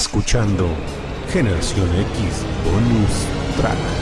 [0.00, 0.66] escuchando
[1.30, 3.26] Generación X Bonus
[3.58, 3.99] Track.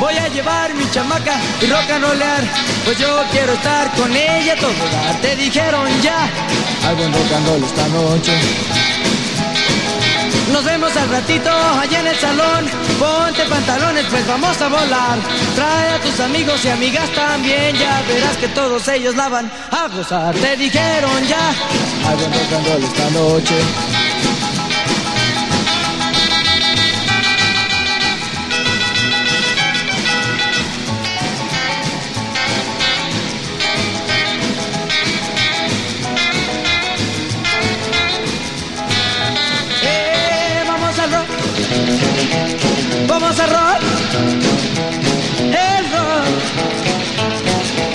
[0.00, 2.42] Voy a llevar mi chamaca y rock and rollear,
[2.86, 5.20] pues yo quiero estar con ella todo dar.
[5.20, 6.26] Te dijeron ya,
[6.86, 8.32] hay buen rock and roll esta noche.
[10.52, 12.64] Nos vemos al ratito allá en el salón.
[12.98, 15.18] Ponte pantalones, pues vamos a volar.
[15.54, 17.76] Trae a tus amigos y amigas también.
[17.76, 20.34] Ya verás que todos ellos la van a gozar.
[20.34, 21.50] Te dijeron ya,
[22.08, 23.87] hay buen rock and roll esta noche.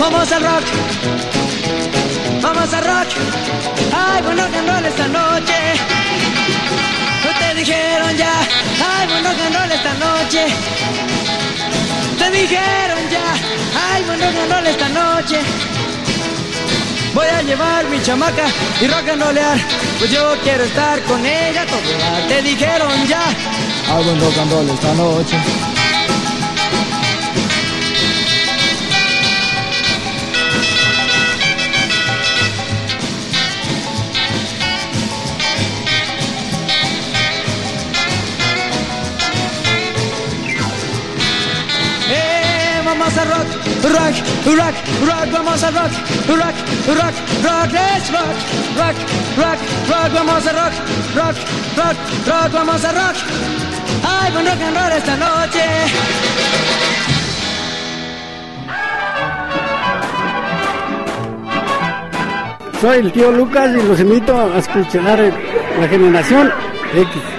[0.04, 0.66] Vamos al rock.
[2.42, 3.08] Vamos al rock.
[3.96, 5.54] Ay, buen rock and esta noche.
[7.40, 8.34] Te dijeron ya.
[8.84, 10.46] Ay, buen rock and esta noche.
[12.20, 13.28] Te dijeron ya.
[13.94, 15.40] Ay, buen rock and esta noche.
[17.14, 18.48] Voy a llevar mi chamaca
[18.82, 19.58] y rock and rollear,
[20.00, 22.28] pues yo quiero estar con ella día.
[22.28, 23.24] Te dijeron ya,
[23.90, 25.73] hago un rock and roll esta noche.
[43.84, 44.16] Rock,
[44.46, 44.76] rock,
[45.06, 45.92] rock, vamos a rock,
[46.28, 46.56] rock,
[46.88, 48.36] rock, rock, let's rock,
[48.78, 48.96] rock,
[49.38, 49.60] rock,
[49.90, 50.74] rock, vamos a rock,
[51.16, 51.36] rock,
[51.78, 51.98] rock,
[52.28, 53.16] rock, vamos a rock.
[54.06, 55.64] Ay, buen rock and roll esta noche.
[62.82, 65.34] Soy el tío Lucas y los invito a escuchar
[65.80, 66.52] la generación
[66.94, 67.33] X.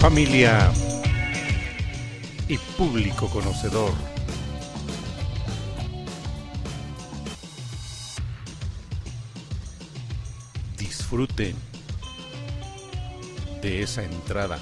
[0.00, 0.72] Familia
[2.48, 3.92] y público conocedor.
[10.78, 11.54] Disfruten
[13.60, 14.58] de esa entrada.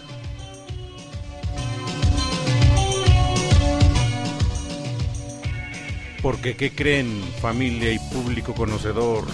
[6.20, 9.24] Porque, ¿qué creen, familia y público conocedor?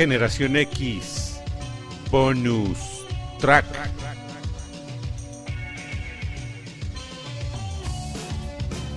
[0.00, 1.38] Generación X
[2.10, 3.04] Bonus
[3.38, 3.66] Track.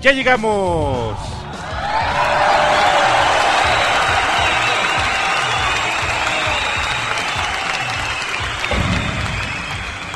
[0.01, 1.17] Ya llegamos.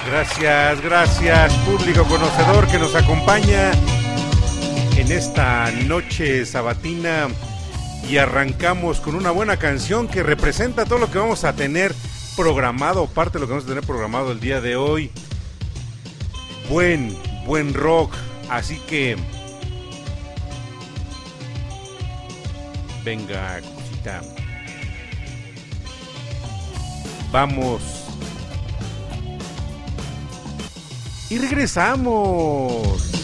[0.09, 3.73] Gracias, gracias público conocedor que nos acompaña
[4.95, 7.27] en esta noche sabatina
[8.09, 11.93] y arrancamos con una buena canción que representa todo lo que vamos a tener
[12.35, 15.11] programado, parte de lo que vamos a tener programado el día de hoy.
[16.69, 18.13] Buen, buen rock,
[18.49, 19.17] así que
[23.03, 24.21] venga, cosita.
[27.31, 27.81] Vamos.
[31.29, 33.16] Y regresamos.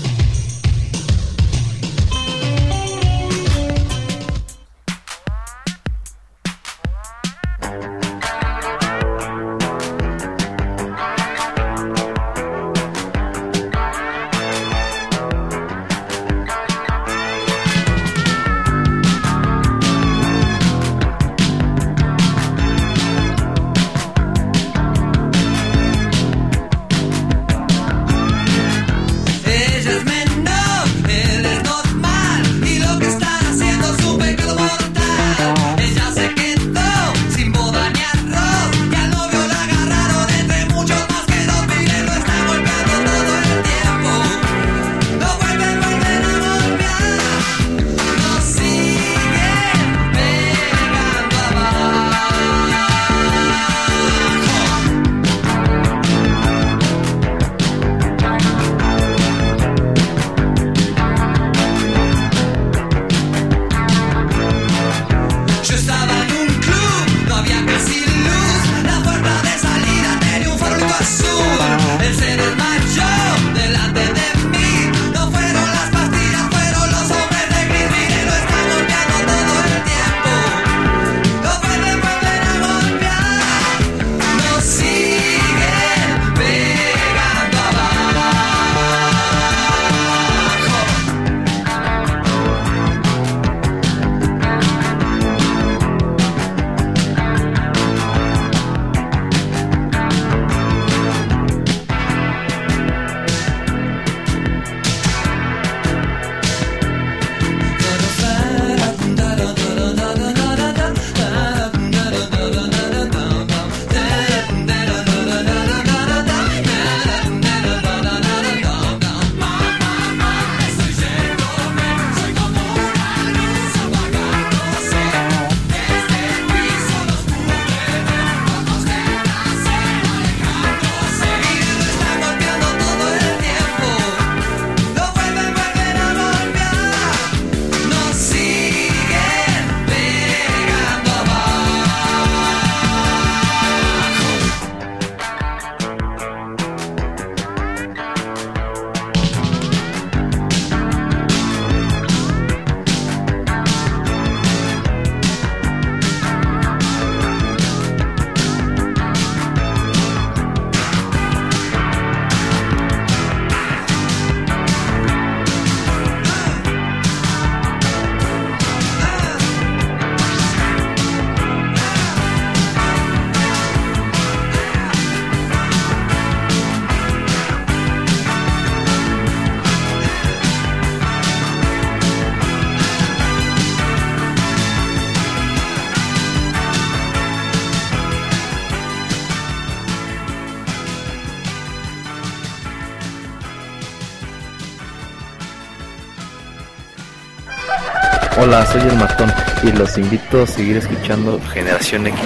[198.73, 199.31] Soy el Matón
[199.61, 202.19] y los invito a seguir escuchando Generación X.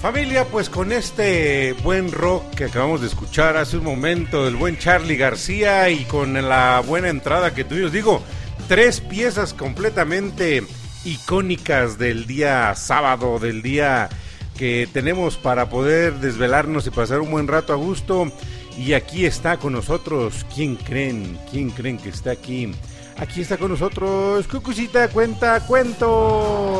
[0.00, 4.78] Familia, pues con este buen rock que acabamos de escuchar hace un momento del buen
[4.78, 8.22] Charlie García y con la buena entrada que tuvimos, digo,
[8.68, 10.62] tres piezas completamente
[11.08, 14.08] icónicas del día sábado, del día
[14.56, 18.30] que tenemos para poder desvelarnos y pasar un buen rato a gusto.
[18.76, 21.38] Y aquí está con nosotros, ¿quién creen?
[21.50, 22.72] ¿Quién creen que está aquí?
[23.16, 26.77] Aquí está con nosotros Cucucita Cuenta Cuentos.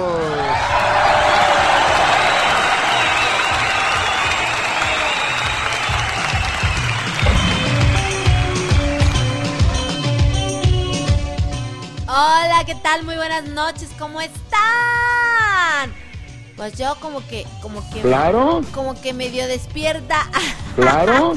[13.29, 15.93] Buenas noches, ¿cómo están?
[16.57, 18.63] Pues yo como que, como que, Claro.
[18.73, 20.27] como que medio despierta.
[20.77, 21.35] Claro.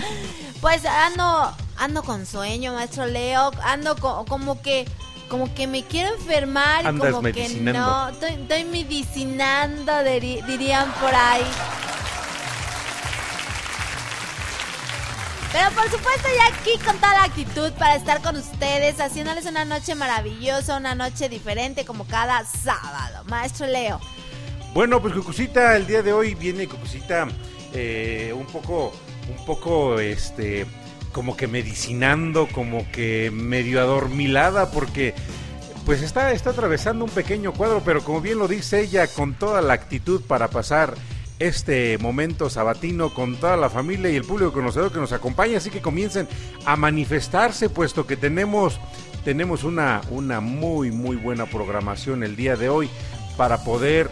[0.62, 4.86] pues ando, ando con sueño, maestro Leo, ando co- como que,
[5.27, 7.79] como que me quiero enfermar y Andas como que medicinando.
[7.81, 11.43] no, estoy, estoy medicinando, dirían por ahí.
[15.51, 19.65] Pero por supuesto ya aquí con toda la actitud para estar con ustedes, haciéndoles una
[19.65, 23.25] noche maravillosa, una noche diferente como cada sábado.
[23.25, 24.00] Maestro Leo.
[24.74, 27.27] Bueno, pues Cucucita, el día de hoy viene Cucucita
[27.74, 28.93] eh, un poco,
[29.29, 30.65] un poco, este,
[31.12, 35.13] como que medicinando, como que medio adormilada, porque
[35.86, 39.62] pues está, está atravesando un pequeño cuadro, pero como bien lo dice ella, con toda
[39.62, 40.96] la actitud para pasar
[41.41, 45.69] este momento sabatino con toda la familia y el público conocedor que nos acompaña, así
[45.69, 46.27] que comiencen
[46.65, 48.79] a manifestarse, puesto que tenemos,
[49.25, 52.89] tenemos una, una muy, muy buena programación el día de hoy
[53.38, 54.12] para poder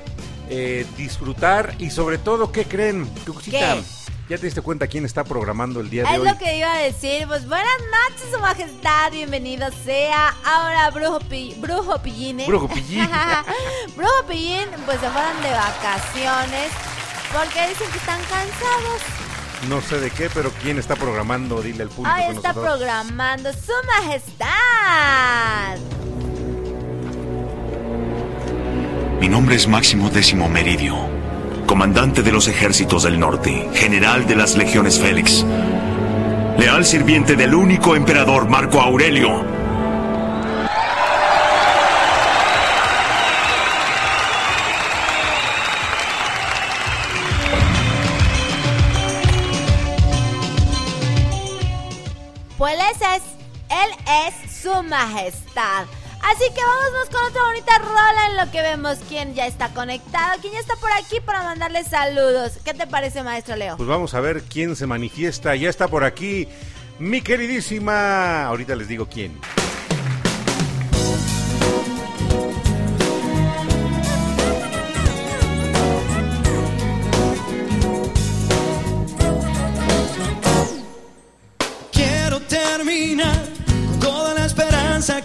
[0.50, 3.08] eh, disfrutar y sobre todo, ¿qué creen?
[3.50, 3.82] ¿Qué?
[4.28, 6.28] ¿Ya te diste cuenta quién está programando el día de Es hoy?
[6.28, 7.26] lo que iba a decir.
[7.28, 7.68] Pues buenas
[8.10, 9.12] noches, su majestad.
[9.12, 10.36] Bienvenido sea.
[10.46, 12.38] Ahora, Brujo, Pi- Brujo Pillín.
[12.46, 13.10] Brujo Pillín.
[13.98, 16.70] Brujo Pillín, pues se fueron de vacaciones.
[17.32, 19.02] Porque dicen que están cansados.
[19.68, 21.62] No sé de qué, pero ¿quién está programando?
[21.62, 25.78] Dile al público Hoy está programando su majestad.
[29.20, 30.96] Mi nombre es Máximo Décimo Meridio,
[31.68, 35.46] comandante de los ejércitos del norte, general de las legiones Félix,
[36.58, 39.59] leal sirviente del único emperador Marco Aurelio.
[54.10, 55.86] Es su majestad.
[56.22, 60.40] Así que vámonos con otra bonita rola en lo que vemos quién ya está conectado,
[60.42, 62.60] quién ya está por aquí para mandarle saludos.
[62.66, 63.78] ¿Qué te parece, maestro Leo?
[63.78, 65.56] Pues vamos a ver quién se manifiesta.
[65.56, 66.48] Ya está por aquí
[67.00, 68.46] mi queridísima.
[68.46, 69.40] Ahorita les digo quién.
[81.94, 83.49] Quiero terminar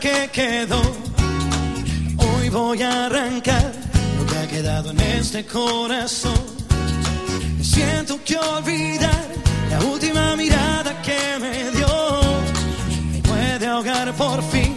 [0.04, 0.82] que quedó.
[2.18, 3.72] Hoy voy a arrancar
[4.18, 6.40] lo que ha quedado en este corazón.
[7.62, 9.24] Siento que olvidar
[9.70, 11.94] la última mirada que me dio.
[13.12, 14.76] Me puede ahogar por fin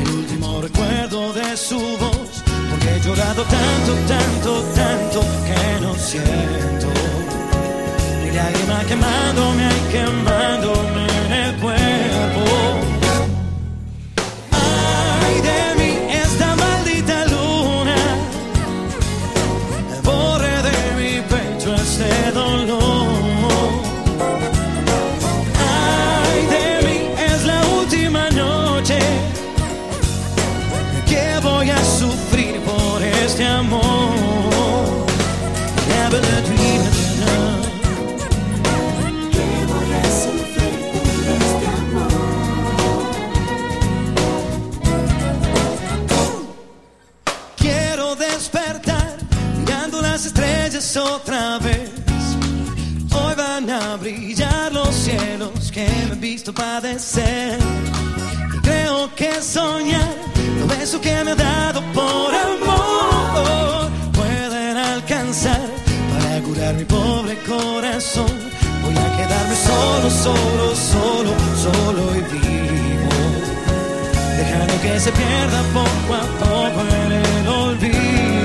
[0.00, 2.30] el último recuerdo de su voz.
[2.70, 4.50] Porque he llorado tanto, tanto,
[4.82, 6.88] tanto que no siento.
[8.22, 11.06] Mi lágrima quemándome, quemándome
[11.42, 12.17] el cuerpo.
[54.12, 57.58] Brillar los cielos que me he visto padecer.
[58.54, 60.14] Y creo que soñar
[60.60, 65.60] lo beso que me ha dado por amor pueden alcanzar
[66.12, 68.32] para curar mi pobre corazón.
[68.82, 71.32] Voy a quedarme solo, solo, solo,
[71.64, 73.08] solo y vivo
[74.38, 78.37] dejando que se pierda poco a poco en el olvido.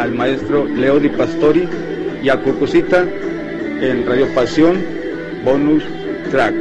[0.00, 1.68] Al maestro Leo Di Pastori
[2.22, 4.82] y a Cucucita en Radio Pasión
[5.44, 5.84] Bonus
[6.30, 6.54] Track.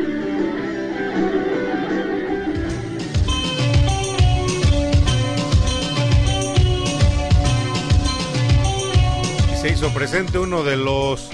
[9.61, 11.29] Se hizo presente uno de los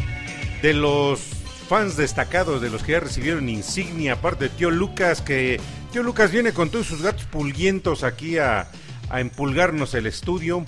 [0.62, 1.20] de los
[1.68, 5.60] fans destacados de los que ya recibieron insignia, aparte Tío Lucas, que
[5.92, 8.68] Tío Lucas viene con todos sus gatos pulguientos aquí a,
[9.10, 10.66] a empulgarnos el estudio.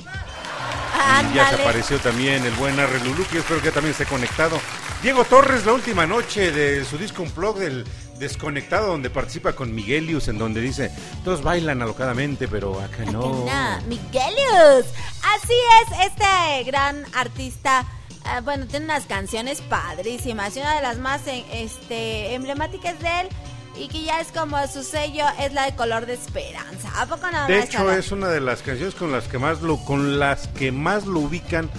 [1.31, 4.59] Y ya se apareció también el buen Arre Lulú, que espero que también esté conectado.
[5.01, 7.85] Diego Torres, la última noche de su disco Unplugged, del
[8.19, 10.91] Desconectado, donde participa con Miguelius, en donde dice,
[11.23, 13.45] todos bailan alocadamente, pero acá no.
[13.45, 14.85] No, Miguelius.
[15.35, 17.85] Así es, este gran artista.
[18.25, 20.55] eh, bueno, tiene unas canciones padrísimas.
[20.57, 23.29] Y una de las más eh, este, emblemáticas de él
[23.79, 26.89] y que ya es como su sello es la de color de esperanza.
[27.01, 27.47] ¿A poco no?
[27.47, 30.71] De hecho, es una de las canciones con las que más lo, con las que
[30.71, 31.69] más lo ubican.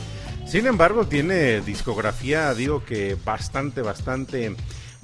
[0.46, 4.56] Sin embargo, tiene discografía, digo que bastante, bastante,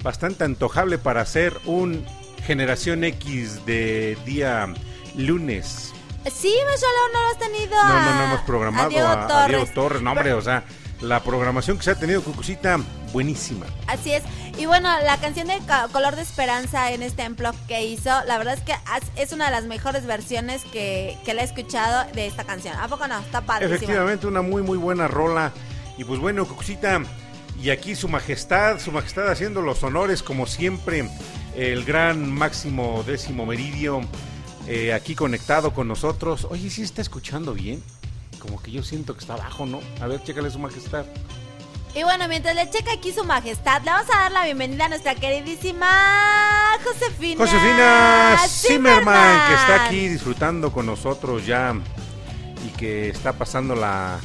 [0.03, 2.05] bastante antojable para ser un
[2.45, 4.73] generación X de día
[5.15, 5.93] lunes.
[6.33, 7.75] Sí, me solo no lo has tenido.
[7.75, 9.47] No, no, a- no hemos programado a Diego a, a Torres.
[9.47, 10.01] Diego Torres.
[10.01, 10.63] No, hombre, o sea,
[11.07, 12.79] la programación que se ha tenido Cucucita,
[13.13, 13.65] buenísima.
[13.87, 14.23] Así es.
[14.57, 18.37] Y bueno, la canción de Co- Color de Esperanza en este unplug que hizo, la
[18.37, 22.11] verdad es que has- es una de las mejores versiones que, que le he escuchado
[22.13, 22.75] de esta canción.
[22.77, 23.19] ¿A poco no?
[23.19, 23.75] Está padrísima.
[23.75, 25.51] Efectivamente, una muy, muy buena rola.
[25.97, 27.01] Y pues bueno, Cucucita,
[27.61, 31.09] y aquí su majestad, su majestad haciendo los honores, como siempre,
[31.55, 34.01] el gran máximo décimo meridio,
[34.67, 36.47] eh, aquí conectado con nosotros.
[36.49, 37.81] Oye, ¿sí está escuchando bien?
[38.39, 39.81] Como que yo siento que está abajo, ¿no?
[40.01, 41.05] A ver, chécale su majestad.
[41.95, 44.89] Y bueno, mientras le checa aquí su majestad, le vamos a dar la bienvenida a
[44.89, 47.37] nuestra queridísima Josefina.
[47.45, 51.73] Josefina Zimmerman, que está aquí disfrutando con nosotros ya
[52.65, 54.19] y que está pasando la,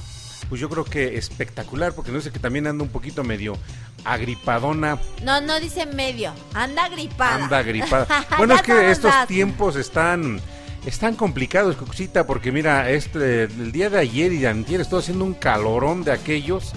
[0.48, 3.56] pues yo creo que espectacular, porque no sé que también anda un poquito medio
[4.04, 7.36] agripadona, No, no dice medio, anda gripada.
[7.44, 8.26] anda gripada.
[8.36, 10.40] Bueno, es que estos tiempos están
[10.86, 15.24] están complicados, Cucucita, porque mira, este el día de ayer y de antier estuvo haciendo
[15.24, 16.72] un calorón de aquellos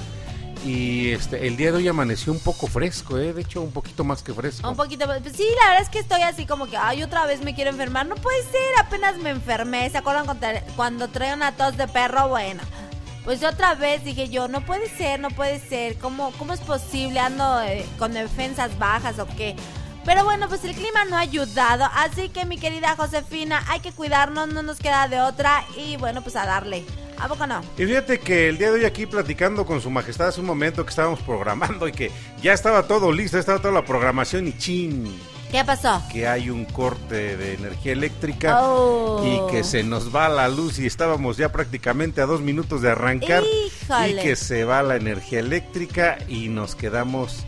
[0.66, 4.04] y este el día de hoy amaneció un poco fresco, eh, de hecho un poquito
[4.04, 4.70] más que fresco.
[4.70, 7.42] Un poquito, pues sí, la verdad es que estoy así como que, ay, otra vez
[7.42, 8.06] me quiero enfermar.
[8.06, 9.90] No puede ser, apenas me enfermé.
[9.90, 12.30] ¿Se acuerdan cuando, cuando trae una tos de perro?
[12.30, 12.62] Bueno,
[13.24, 15.98] pues otra vez dije yo, no puede ser, no puede ser.
[15.98, 17.20] ¿Cómo, cómo es posible?
[17.20, 19.56] Ando eh, con defensas bajas o qué.
[20.06, 21.86] Pero bueno, pues el clima no ha ayudado.
[21.96, 25.64] Así que mi querida Josefina, hay que cuidarnos, no nos queda de otra.
[25.78, 26.84] Y bueno, pues a darle.
[27.20, 27.62] ¿A poco no?
[27.78, 30.84] Y fíjate que el día de hoy aquí platicando con su majestad hace un momento
[30.84, 32.12] que estábamos programando y que
[32.42, 36.02] ya estaba todo listo, estaba toda la programación y chin, ¿Qué pasó?
[36.12, 39.24] que hay un corte de energía eléctrica Oh.
[39.24, 42.90] y que se nos va la luz y estábamos ya prácticamente a dos minutos de
[42.92, 44.10] arrancar Híjole.
[44.10, 47.46] y que se va la energía eléctrica y nos quedamos,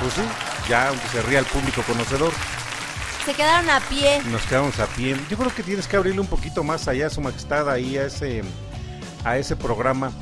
[0.00, 0.22] pues sí,
[0.68, 2.32] ya aunque se ría el público conocedor,
[3.24, 4.20] Se quedaron a pie.
[4.26, 5.16] nos quedamos a pie.
[5.30, 8.42] Yo creo que tienes que abrirle un poquito más allá, su majestad, ahí a ese,
[9.24, 10.12] a ese programa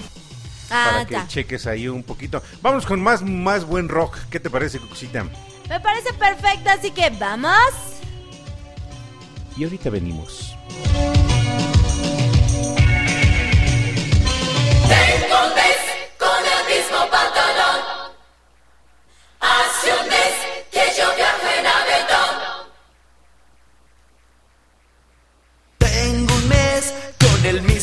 [0.70, 1.26] Ah, para que ya.
[1.28, 2.42] cheques ahí un poquito.
[2.62, 4.16] Vamos con más, más buen rock.
[4.30, 5.24] ¿Qué te parece, Cucita?
[5.68, 7.58] Me parece perfecto, así que vamos.
[9.56, 10.56] Y ahorita venimos.
[14.88, 15.54] Tengo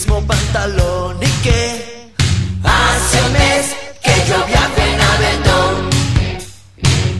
[0.07, 2.11] pantalón y que
[2.63, 5.89] hace un mes que yo viajé en Aventón.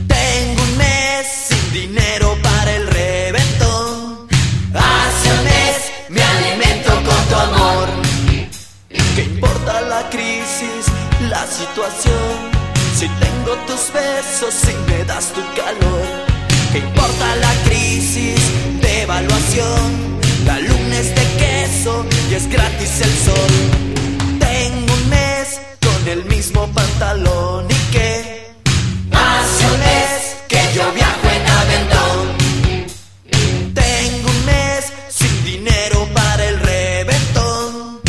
[0.08, 4.28] Tengo un mes sin dinero para el reventón.
[4.74, 5.76] Hace un mes
[6.10, 7.88] me alimento con tu amor.
[9.16, 10.86] ¿Qué importa la crisis,
[11.30, 12.34] la situación?
[12.96, 16.06] Si tengo tus besos, si me das tu calor.
[16.72, 18.40] ¿Qué importa la crisis,
[18.82, 20.69] devaluación, la luz?
[21.00, 23.52] Es de queso y es gratis el sol.
[24.40, 28.54] Tengo un mes con el mismo pantalón y que
[29.12, 32.24] hace un mes que yo viajo en aventón.
[33.74, 38.02] Tengo un mes sin dinero para el reventón.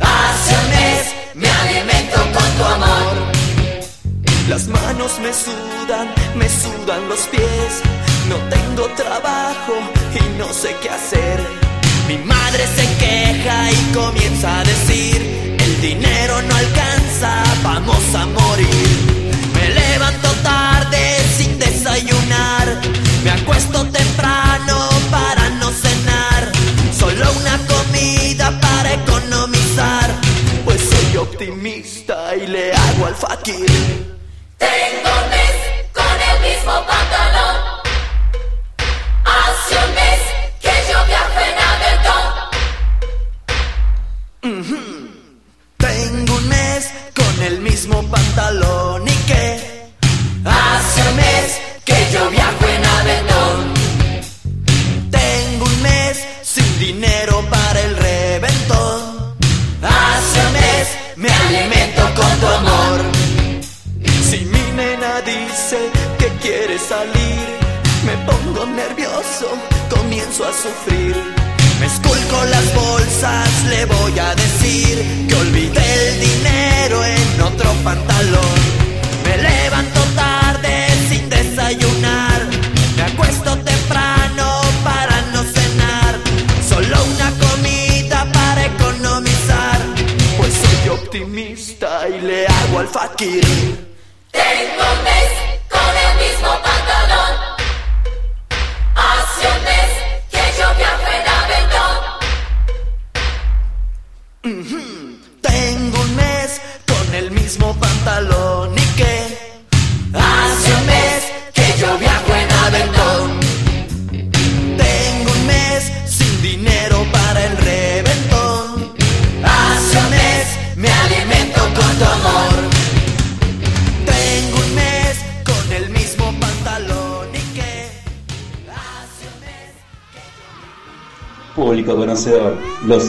[0.00, 1.02] Hace un mes
[1.34, 3.14] me alimento con tu amor.
[4.48, 7.72] Las manos me sudan, me sudan los pies.
[8.30, 9.74] No tengo trabajo
[10.18, 11.67] y no sé qué hacer.
[12.08, 19.30] Mi madre se queja y comienza a decir, el dinero no alcanza, vamos a morir.
[19.52, 22.80] Me levanto tarde sin desayunar,
[23.22, 26.50] me acuesto temprano para no cenar.
[26.98, 30.10] Solo una comida para economizar,
[30.64, 33.97] pues soy optimista y le hago al fakir.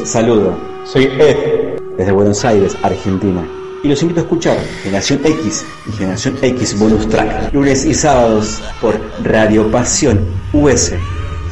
[0.09, 0.57] Saludo.
[0.85, 3.47] Soy Ed, desde Buenos Aires, Argentina.
[3.83, 8.59] Y los invito a escuchar Generación X y Generación X Bonus Track, lunes y sábados
[8.81, 10.93] por Radio Pasión US,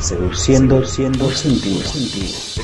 [0.02, 2.60] seduciendo siendo sentidos.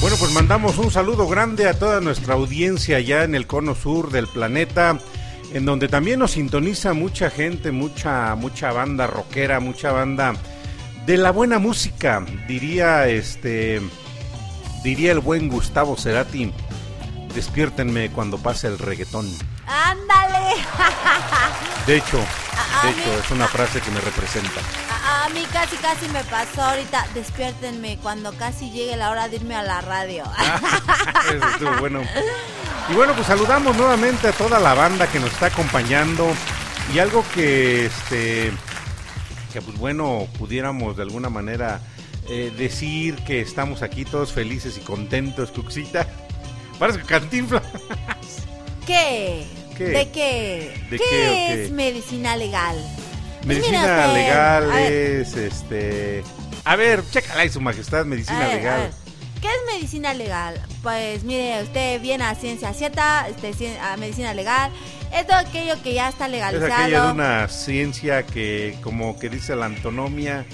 [0.00, 4.10] Bueno, pues mandamos un saludo grande a toda nuestra audiencia allá en el cono sur
[4.10, 5.00] del planeta,
[5.54, 10.34] en donde también nos sintoniza mucha gente, mucha, mucha banda rockera, mucha banda
[11.06, 13.80] de la buena música, diría este,
[14.82, 16.52] diría el buen Gustavo Cerati.
[17.34, 19.28] Despiértenme cuando pase el reggaetón.
[19.66, 20.56] ¡Ándale!
[21.86, 24.60] De hecho, de hecho es una frase que me representa.
[25.04, 27.06] A, a mí casi casi me pasó ahorita.
[27.14, 30.24] Despiértenme cuando casi llegue la hora de irme a la radio.
[31.32, 32.02] Eso estuvo bueno.
[32.90, 36.30] Y bueno, pues saludamos nuevamente a toda la banda que nos está acompañando.
[36.94, 38.52] Y algo que este
[39.52, 41.80] que pues bueno, pudiéramos de alguna manera
[42.28, 46.06] eh, decir que estamos aquí todos felices y contentos, Cuxita.
[46.78, 47.62] Parece que cantinfla.
[48.86, 49.46] ¿Qué?
[49.76, 49.84] ¿Qué?
[49.84, 50.86] ¿De qué?
[50.90, 51.64] ¿De ¿Qué, qué o qué?
[51.64, 52.76] es medicina legal?
[53.36, 56.22] Pues Medicina legal es este.
[56.64, 58.80] A ver, chécala ahí, su majestad, medicina a ver, a legal.
[58.80, 58.92] ver,
[59.44, 60.58] ¿Qué es medicina legal?
[60.82, 64.70] Pues mire, usted viene a ciencia cierta, este, a medicina legal,
[65.12, 66.72] es todo aquello que ya está Es legalizado.
[66.72, 70.46] aquella de una ciencia que, como que dice la antonomía,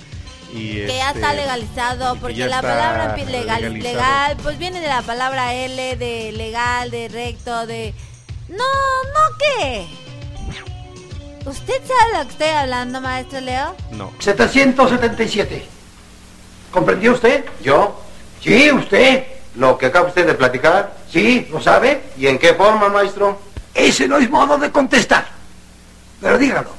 [0.53, 3.31] y que ya está este, legalizado, y que porque la está palabra legal,
[3.63, 3.75] legalizado.
[3.95, 7.95] legal, pues viene de la palabra L, de legal, de recto, de...
[8.49, 9.87] No, no, ¿qué?
[11.47, 13.77] ¿Usted sabe lo que estoy hablando, maestro Leo?
[13.93, 14.11] No.
[14.19, 15.65] 777.
[16.73, 17.45] ¿Comprendió usted?
[17.63, 18.10] ¿Yo?
[18.43, 19.25] Sí, usted.
[19.57, 20.97] ¿Lo que acaba usted de platicar?
[21.11, 22.03] Sí, ¿lo sabe?
[22.17, 23.39] ¿Y en qué forma, maestro?
[23.75, 25.27] Ese no es modo de contestar.
[26.21, 26.71] Pero dígalo.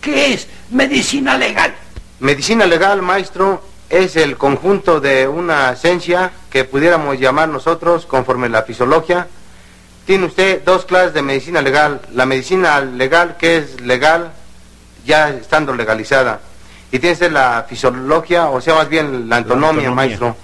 [0.00, 1.74] ¿Qué es medicina legal?
[2.20, 8.62] Medicina legal, maestro, es el conjunto de una ciencia que pudiéramos llamar nosotros conforme la
[8.62, 9.26] fisiología.
[10.06, 12.00] Tiene usted dos clases de medicina legal.
[12.14, 14.32] La medicina legal, que es legal
[15.04, 16.40] ya estando legalizada.
[16.92, 19.90] y tiene ser la fisiología, o sea, más bien la antonomía, antonomía.
[19.90, 20.36] maestro.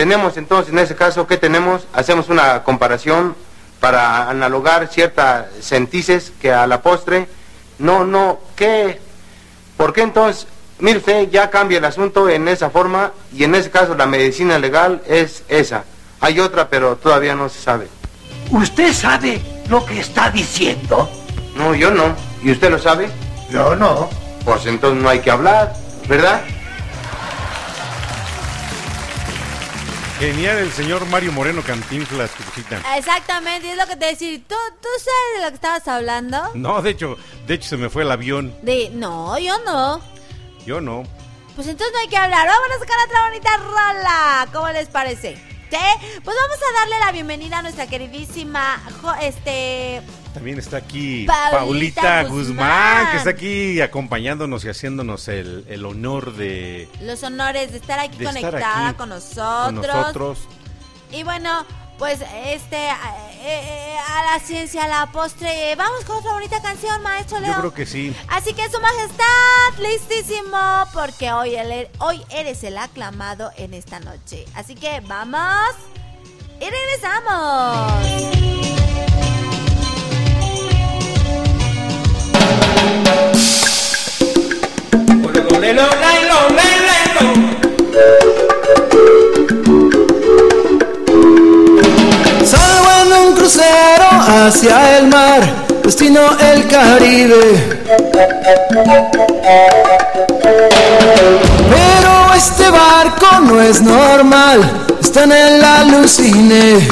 [0.00, 1.86] Tenemos entonces, en ese caso, ¿qué tenemos?
[1.92, 3.36] Hacemos una comparación
[3.80, 7.28] para analogar ciertas sentices que a la postre,
[7.78, 8.98] no, no, ¿qué?
[9.76, 10.46] ¿Por qué entonces,
[10.78, 14.58] mire usted, ya cambia el asunto en esa forma y en ese caso la medicina
[14.58, 15.84] legal es esa?
[16.20, 17.86] Hay otra, pero todavía no se sabe.
[18.48, 21.10] ¿Usted sabe lo que está diciendo?
[21.56, 22.16] No, yo no.
[22.42, 23.10] ¿Y usted lo sabe?
[23.50, 24.08] Yo no.
[24.46, 25.74] Pues entonces no hay que hablar,
[26.08, 26.40] ¿verdad?
[30.20, 32.82] Genial el señor Mario Moreno Cantinflas, Cucucita.
[32.96, 34.44] Exactamente, y es lo que te decir.
[34.46, 36.50] ¿Tú, ¿Tú sabes de lo que estabas hablando?
[36.54, 38.54] No, de hecho, de hecho se me fue el avión.
[38.62, 40.02] De, no, yo no.
[40.66, 41.04] Yo no.
[41.56, 42.46] Pues entonces no hay que hablar.
[42.46, 44.48] Vámonos con otra bonita rola.
[44.52, 45.36] ¿Cómo les parece?
[45.70, 45.76] ¿Sí?
[46.22, 50.02] Pues vamos a darle la bienvenida a nuestra queridísima, jo- este,
[50.34, 52.46] También está aquí Paulita Paulita, Guzmán.
[52.56, 57.98] Guzmán, que está aquí acompañándonos y haciéndonos el, el honor de, los honores de estar
[57.98, 59.64] aquí de estar conectada aquí con nosotros.
[59.64, 60.38] con nosotros.
[61.10, 61.66] Y bueno,
[61.98, 62.94] pues este, eh,
[63.42, 65.74] eh, a la ciencia, a la postre.
[65.74, 67.52] Vamos con otra bonita canción, maestro Leo.
[67.52, 68.14] Yo creo que sí.
[68.28, 74.44] Así que su majestad, listísimo, porque hoy, el- hoy eres el aclamado en esta noche.
[74.54, 75.74] Así que vamos
[76.60, 78.79] y regresamos.
[92.44, 95.42] Salgo en un crucero hacia el mar,
[95.82, 97.80] destino el Caribe.
[101.70, 106.88] Pero este barco no es normal, está en el alucine.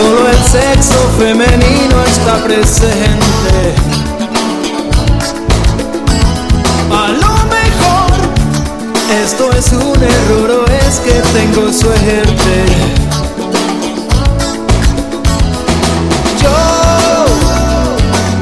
[0.00, 3.74] Solo el sexo femenino está presente.
[6.90, 8.08] A lo mejor
[9.22, 12.54] esto es un error o es que tengo suerte.
[16.40, 16.58] Yo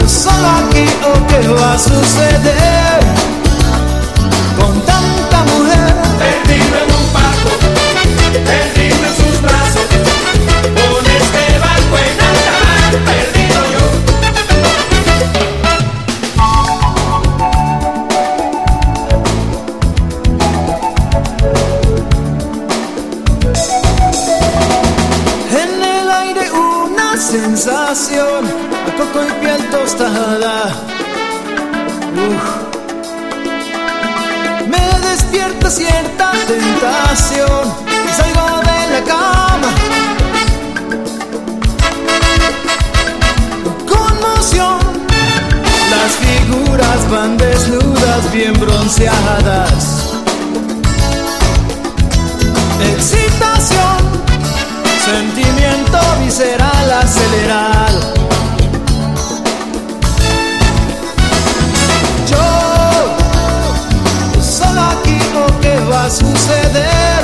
[0.06, 2.87] solo aquí o qué va a suceder
[34.66, 37.64] Me despierta cierta tentación
[38.16, 39.70] salgo de la cama.
[43.86, 44.78] Conmoción,
[45.90, 50.14] las figuras van desnudas, bien bronceadas.
[52.96, 53.98] Excitación
[55.04, 58.17] sentimiento visceral acelerado.
[66.10, 67.22] Suceder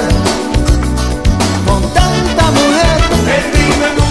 [1.66, 4.03] con tanta mujer.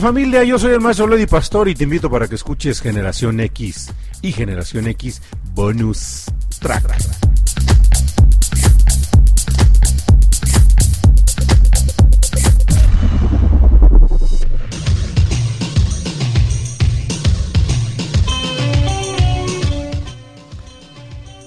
[0.00, 0.42] Familia?
[0.44, 4.32] Yo soy el maestro Lady Pastor y te invito para que escuches Generación X y
[4.32, 5.20] Generación X
[5.54, 6.24] Bonus
[6.58, 6.96] Track.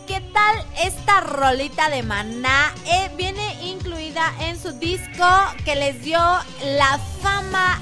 [0.08, 2.74] ¿Qué tal esta rolita de Maná?
[2.86, 5.26] Eh, viene incluida en su disco
[5.66, 7.82] que les dio la fama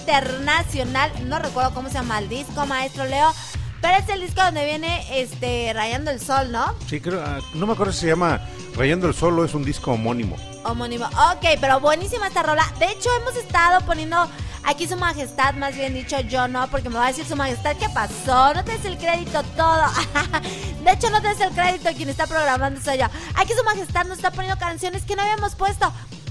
[0.00, 1.10] internacional.
[1.26, 3.32] No recuerdo cómo se llama el disco, maestro Leo.
[3.80, 6.74] Pero es el disco donde viene este Rayando el Sol, ¿no?
[6.86, 8.40] Sí, creo, ah, no me acuerdo si se llama
[8.74, 10.36] Rayando el Solo, es un disco homónimo.
[10.64, 11.06] Homónimo.
[11.06, 12.66] Ok, pero buenísima esta rola.
[12.78, 14.28] De hecho, hemos estado poniendo
[14.64, 16.68] aquí su majestad, más bien dicho yo, ¿no?
[16.68, 18.52] Porque me va a decir su majestad, ¿qué pasó?
[18.52, 19.84] No te des el crédito todo.
[20.84, 23.06] De hecho, no te des el crédito quien está programando eso yo.
[23.34, 25.90] Aquí su majestad nos está poniendo canciones que no habíamos puesto.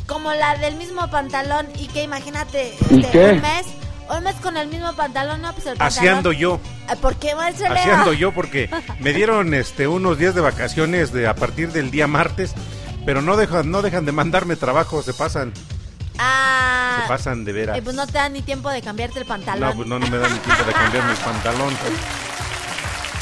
[0.09, 3.25] Como la del mismo pantalón y que imagínate, ¿Y este, qué?
[3.35, 3.65] un mes,
[4.17, 5.97] un mes con el mismo pantalón, no, pues el pantalón.
[5.99, 6.59] Así ando yo,
[6.91, 7.93] Eh, ¿Por qué, maestro Leo?
[7.95, 8.69] ando yo porque
[8.99, 12.53] me dieron este unos días de vacaciones de a partir del día martes,
[13.05, 15.53] pero no dejan no dejan de mandarme trabajo, se pasan,
[16.17, 17.77] Ah, se pasan de veras.
[17.77, 19.69] eh, pues no te da ni tiempo de cambiarte el pantalón.
[19.69, 21.73] No, pues no, no me dan ni tiempo de cambiarme el pantalón.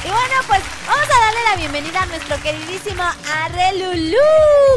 [0.07, 3.03] Y bueno, pues vamos a darle la bienvenida a nuestro queridísimo
[3.43, 4.17] Arrelulú.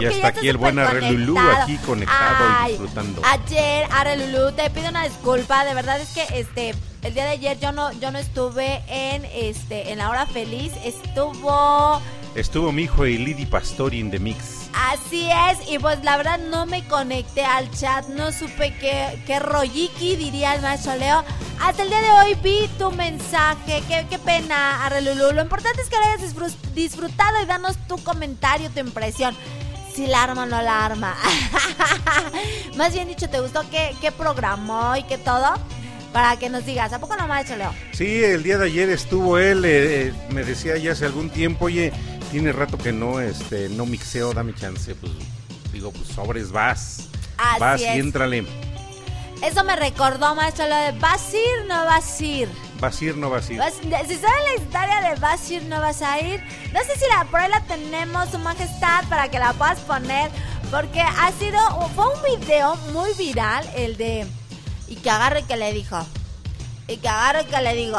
[0.00, 3.22] Que está aquí el buen Arrelulú aquí conectado y disfrutando.
[3.24, 5.64] Ayer, Arrelulú, te pido una disculpa.
[5.64, 9.24] De verdad es que este el día de ayer yo no yo no estuve en
[9.24, 10.72] este en la hora feliz.
[10.84, 12.02] Estuvo
[12.34, 14.59] Estuvo mi hijo y Lidi Pastori in the mix.
[14.72, 19.38] Así es, y pues la verdad no me conecté al chat, no supe qué, qué
[20.16, 21.24] diría el maestro Leo.
[21.60, 25.32] Hasta el día de hoy vi tu mensaje, qué, qué pena, Arrelulú.
[25.32, 29.36] Lo importante es que lo hayas disfrut- disfrutado y danos tu comentario, tu impresión.
[29.94, 31.16] Si la arma o no la arma.
[32.76, 35.54] Más bien dicho, ¿te gustó qué, qué programó y qué todo?
[36.12, 37.72] Para que nos digas, ¿a poco no, maestro Leo?
[37.92, 41.66] Sí, el día de ayer estuvo él, eh, eh, me decía ya hace algún tiempo,
[41.66, 41.92] oye,
[42.30, 45.12] tiene rato que no, este, no mixeo, dame chance, pues
[45.72, 47.96] digo, pues sobres vas, Así vas es.
[47.96, 48.46] y éntrale,
[49.42, 52.48] Eso me recordó, maestro Leo, de ¿vas a ir no vas a ir?
[52.80, 53.58] vas a ir, no vas a ir.
[53.58, 56.94] Vas- Si saben la historia de vas a ir, no vas a ir, no sé
[56.98, 60.30] si la por ahí la tenemos, su majestad, para que la puedas poner,
[60.70, 61.58] porque ha sido,
[61.94, 64.26] fue un video muy viral, el de,
[64.88, 65.98] y que agarre que le dijo,
[66.88, 67.98] y que agarre que le digo,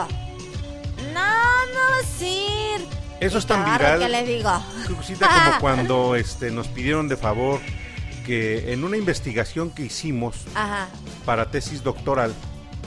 [1.13, 3.00] no, no vas a ir.
[3.21, 4.51] Eso es tan viral, que le digo.
[4.87, 4.99] Como
[5.61, 7.61] cuando este, nos pidieron de favor
[8.25, 10.89] que en una investigación que hicimos Ajá,
[11.23, 12.33] para tesis doctoral,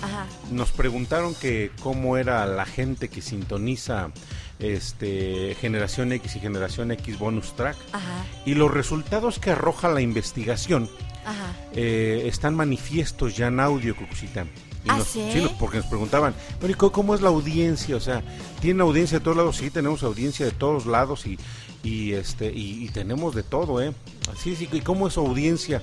[0.02, 0.26] ajá.
[0.50, 4.10] nos preguntaron que cómo era la gente que sintoniza
[4.58, 10.00] este generación X y generación X bonus track Ajá, y los resultados que arroja la
[10.00, 10.88] investigación
[11.74, 14.46] eh, están manifiestos ya en audio, Cucucita.
[14.84, 15.20] Y ¿Ah, nos- sí?
[15.42, 17.96] nos- porque nos preguntaban, bueno, ¿y cómo, es la audiencia?
[17.96, 18.22] O sea,
[18.60, 19.56] ¿tiene audiencia de todos lados?
[19.56, 21.38] Sí, tenemos audiencia de todos lados y,
[21.82, 23.94] y este y, y tenemos de todo, ¿eh?
[24.32, 25.82] Así, sí, ¿y cómo es su audiencia?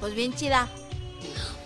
[0.00, 0.68] Pues bien chida.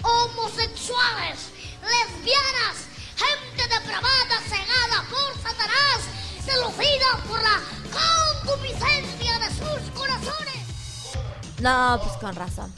[0.02, 1.50] homosexuales,
[1.82, 2.76] lesbianas,
[3.16, 6.00] gente depravada, cegada por Satanás,
[6.44, 7.61] seducida por la
[8.44, 10.62] concupiscencia de sus corazones.
[11.61, 12.72] No, pues con razón.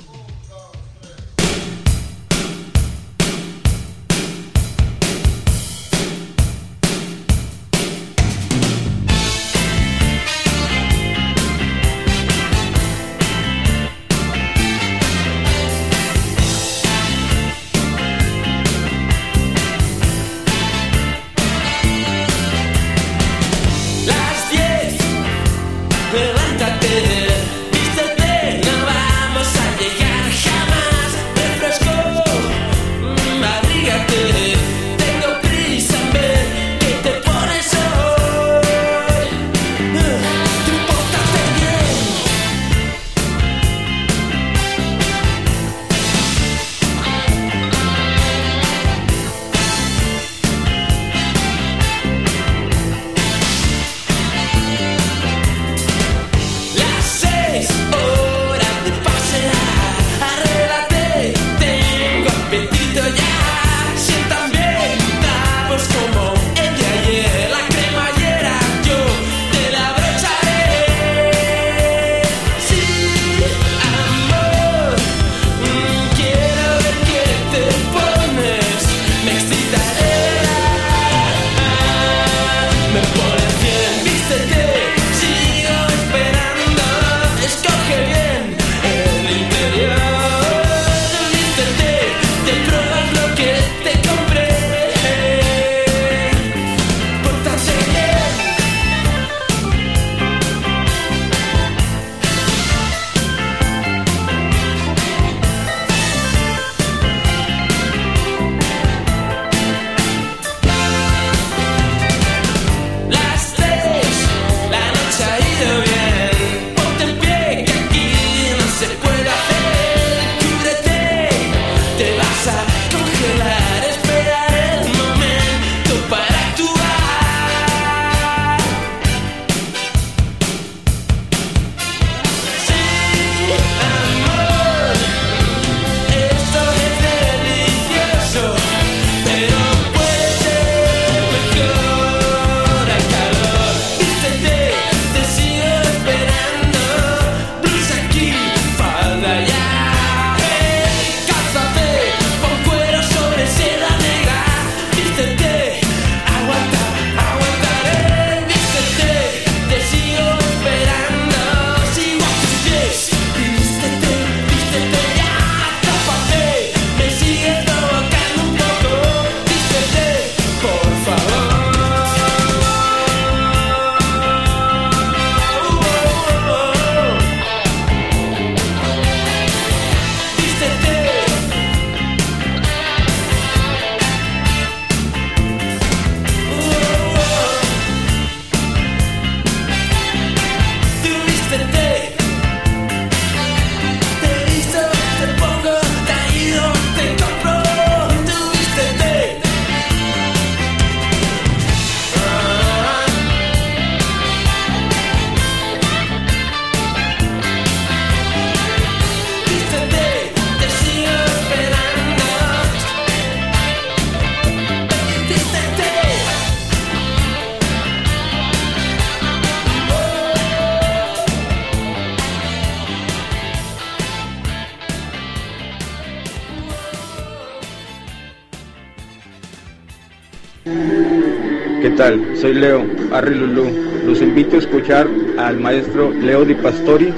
[230.65, 232.37] ¿Qué tal?
[232.37, 233.71] Soy Leo, Arri Lulú.
[234.05, 235.07] Los invito a escuchar
[235.39, 237.13] al maestro Leo Di Pastori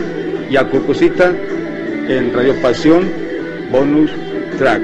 [0.50, 3.10] y a Cucucita en Radio Pasión
[3.70, 4.10] Bonus
[4.58, 4.82] Track.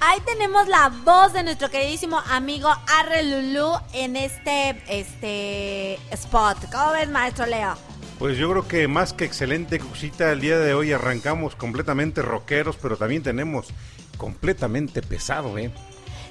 [0.00, 2.68] Ahí tenemos la voz de nuestro queridísimo amigo
[2.98, 6.58] Arre Lulú en este, este spot.
[6.70, 7.74] ¿Cómo ves, maestro Leo?
[8.18, 12.76] Pues yo creo que más que excelente, Cucucita, el día de hoy arrancamos completamente rockeros,
[12.76, 13.68] pero también tenemos
[14.18, 15.72] completamente pesado, ¿eh?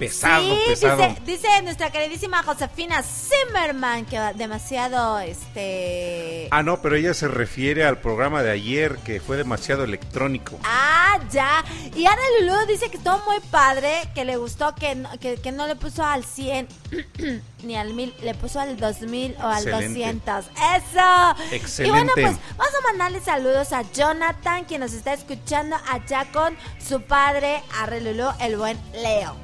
[0.02, 1.08] Pesado, sí, pesado.
[1.24, 6.48] Dice, dice nuestra queridísima Josefina Zimmerman que va demasiado, este...
[6.50, 10.58] Ah, no, pero ella se refiere al programa de ayer que fue demasiado electrónico.
[10.64, 11.64] Ah, ya.
[11.94, 15.52] Y Ana Lulu dice que estuvo muy padre, que le gustó, que no, que, que
[15.52, 16.66] no le puso al 100
[17.62, 20.00] ni al 1000, le puso al 2000 o al Excelente.
[20.00, 20.46] 200.
[20.46, 21.54] ¡Eso!
[21.54, 21.84] Excelente.
[21.86, 26.56] Y bueno, pues vamos a mandarle saludos a Jonathan, quien nos está escuchando allá con
[26.84, 29.36] su padre, Arre Lulú, el buen Leo.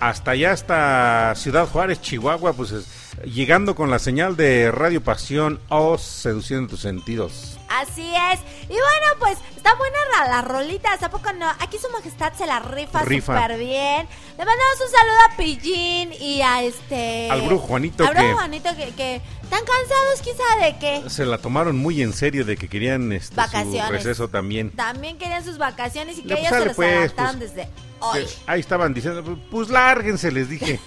[0.00, 2.86] Hasta allá, hasta Ciudad Juárez, Chihuahua, pues es-
[3.24, 7.56] llegando con la señal de Radio Pasión, o seduciendo tus sentidos.
[7.68, 8.40] Así es.
[8.64, 10.92] Y bueno, pues está buena la, la rolita.
[11.00, 11.48] ¿A poco no?
[11.60, 13.36] Aquí su majestad se la rifa Rifa.
[13.40, 14.08] súper bien.
[14.36, 17.30] Le mandamos un saludo a Pillín y a este.
[17.30, 21.24] Al brujo Juanito Al brujo que- Juanito que, que están cansados, quizá de que Se
[21.24, 23.90] la tomaron muy en serio de que querían este, su Vacaciones.
[23.90, 24.70] receso también.
[24.72, 27.38] también querían sus vacaciones y que pues, ellos se los pues, pues.
[27.40, 27.68] desde
[28.00, 28.24] hoy.
[28.24, 30.80] Que Ahí estaban diciendo, pues, pues lárguense, les dije.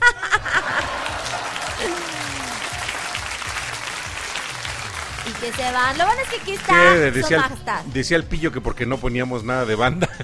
[5.40, 5.96] que se van.
[5.98, 7.50] Lo bueno es que aquí está su decía,
[7.84, 10.08] el, decía el pillo que porque no poníamos nada de banda.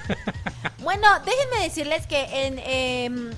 [0.79, 3.31] Bueno, déjenme decirles que en, em,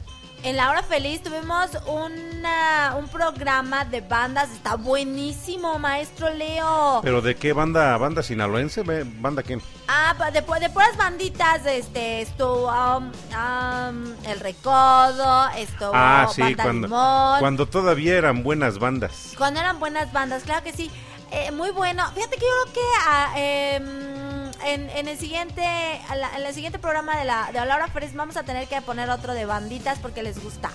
[0.43, 4.51] en La Hora Feliz tuvimos una, un programa de bandas.
[4.51, 7.01] Está buenísimo, maestro Leo.
[7.03, 7.97] ¿Pero de qué banda?
[7.97, 8.83] ¿Banda sinaloense?
[8.83, 9.59] ¿Banda qué?
[9.89, 16.63] Ah, de, de puras banditas, este, estuvo um, um, El Recodo, estuvo Ah, sí, Banda
[16.65, 17.41] cuando, Limón.
[17.41, 19.33] cuando todavía eran buenas bandas.
[19.39, 20.91] Cuando eran buenas bandas, claro que sí.
[21.31, 22.05] Eh, muy bueno.
[22.15, 27.19] Fíjate que yo creo que ah, em, en, en el siguiente en el siguiente programa
[27.19, 30.43] de la de Laura Férez vamos a tener que poner otro de banditas porque les
[30.43, 30.71] gusta.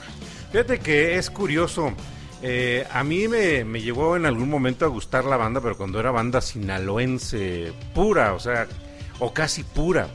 [0.52, 1.92] Fíjate que es curioso.
[2.44, 6.00] eh, a mí me, me llegó en algún momento a gustar la banda, pero cuando
[6.00, 8.68] era banda sinaloense pura, o sea,
[9.20, 10.08] o casi pura.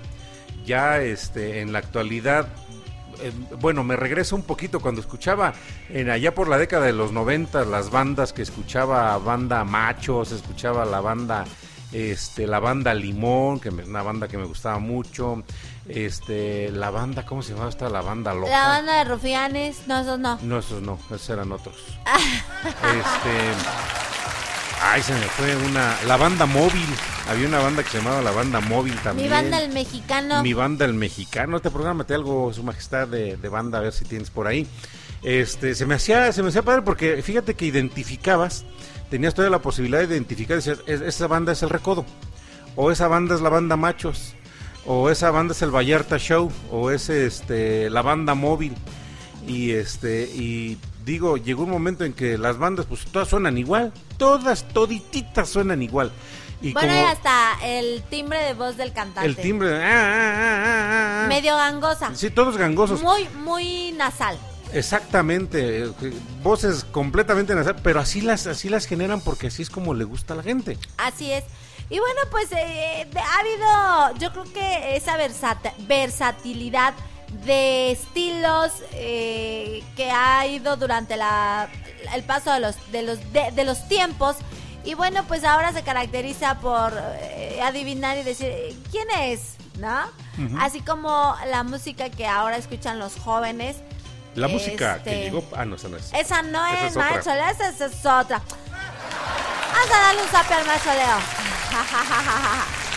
[0.64, 2.47] Ya este, en la actualidad,
[3.21, 5.53] eh, bueno, me regreso un poquito cuando escuchaba
[5.89, 10.85] en allá por la década de los 90 las bandas que escuchaba banda Machos, escuchaba
[10.85, 11.45] la banda
[11.93, 15.43] este la banda Limón, que es una banda que me gustaba mucho.
[15.89, 17.89] Este, la banda, ¿cómo se llamaba esta?
[17.89, 18.51] La banda Loca.
[18.51, 20.39] La banda de Rufianes, no, esos no.
[20.43, 21.77] No, esos no, esos eran otros.
[22.64, 23.53] este.
[24.81, 25.97] Ay, se me fue una.
[26.07, 26.87] La banda móvil.
[27.29, 29.29] Había una banda que se llamaba La Banda Móvil también.
[29.29, 30.43] Mi banda el mexicano.
[30.43, 31.57] Mi banda el mexicano.
[31.59, 34.66] Este programa te algo, su majestad, de, de banda, a ver si tienes por ahí.
[35.22, 38.64] Este, se me hacía, se me hacía padre porque fíjate que identificabas,
[39.11, 42.07] tenías toda la posibilidad de identificar, decías, "Es- esa banda es el recodo,
[42.76, 44.35] o esa banda es la banda machos,
[44.87, 48.74] o esa banda es el Vallarta Show, o es este la banda móvil.
[49.47, 53.92] Y este, y digo, llegó un momento en que las bandas, pues todas suenan igual,
[54.16, 56.12] todas, todititas suenan igual.
[56.61, 59.28] Y bueno, como y hasta el timbre de voz del cantante.
[59.28, 61.28] el timbre, "Ah, ah, ah, ah, ah".
[61.28, 62.11] Medio gangosa.
[62.14, 63.01] Sí, todos gangosos.
[63.01, 64.36] Muy, muy nasal.
[64.72, 65.92] Exactamente, eh,
[66.42, 70.34] voces completamente nasal, pero así las así las generan porque así es como le gusta
[70.34, 70.78] a la gente.
[70.96, 71.44] Así es.
[71.90, 76.92] Y bueno, pues eh, ha habido, yo creo que esa versata- versatilidad
[77.45, 81.68] de estilos eh, que ha ido durante la,
[82.14, 84.37] el paso de los, de, los, de, de los tiempos.
[84.85, 89.55] Y bueno, pues ahora se caracteriza por eh, adivinar y decir, eh, ¿quién es?
[89.79, 90.05] ¿No?
[90.45, 90.57] Ujú.
[90.61, 93.76] Así como la música que ahora escuchan los jóvenes.
[94.35, 96.12] La música que Este, llegó, ah no, esa no es.
[96.14, 98.41] Esa no Esa es, es Leo, esa, esa es otra.
[99.72, 101.18] Vamos a darle un zape al maestro Leo.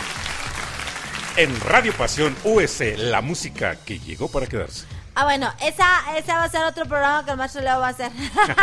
[1.36, 4.84] En Radio Pasión US, la música que llegó para quedarse.
[5.14, 7.90] Ah, bueno, esa, esa va a ser otro programa que el maestro Leo va a
[7.90, 8.10] hacer.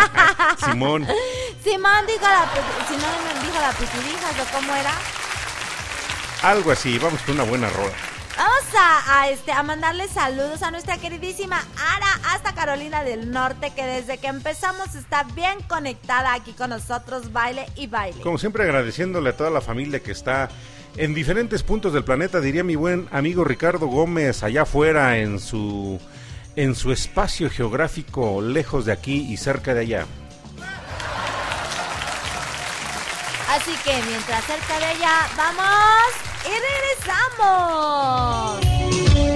[0.65, 1.07] Simón.
[1.63, 4.91] Simón dijo la, pi- si no me dijo la pitirijas o cómo era.
[6.43, 7.93] Algo así, vamos con una buena rola.
[8.37, 13.71] Vamos a, a, este, a mandarle saludos a nuestra queridísima Ara hasta Carolina del Norte,
[13.75, 18.21] que desde que empezamos está bien conectada aquí con nosotros, baile y baile.
[18.21, 20.49] Como siempre agradeciéndole a toda la familia que está
[20.99, 25.97] en diferentes puntos del planeta, diría mi buen amigo Ricardo Gómez, allá afuera en su
[26.57, 30.05] en su espacio geográfico lejos de aquí y cerca de allá.
[33.49, 36.11] Así que mientras cerca de ella, vamos
[36.45, 36.49] y
[37.07, 39.28] regresamos.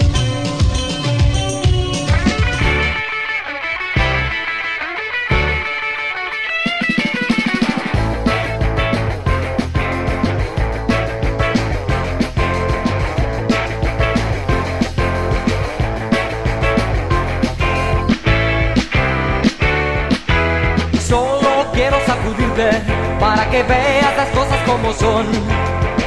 [23.19, 25.25] Para que veas las cosas como son.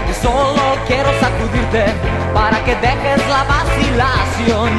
[0.09, 1.86] Y solo quiero sacudirte
[2.32, 4.70] para que dejes la vacilación.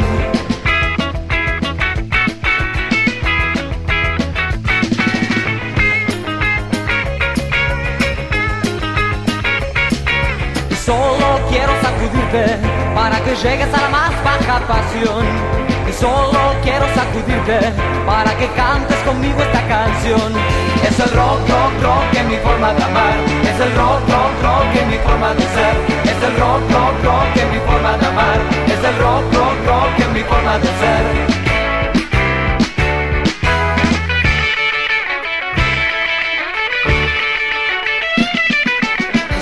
[10.85, 12.57] Solo quiero sacudirte
[12.95, 15.66] para que llegues a la más baja pasión.
[15.99, 17.59] Solo quiero sacudirte
[18.05, 20.31] para que cantes conmigo esta canción.
[20.83, 23.15] Es el rock, rock, rock en mi forma de amar.
[23.41, 25.75] Es el rock, rock, rock en mi forma de ser.
[26.05, 28.39] Es el rock, rock, rock en mi forma de amar.
[28.67, 31.03] Es el rock, rock, rock en mi forma de ser.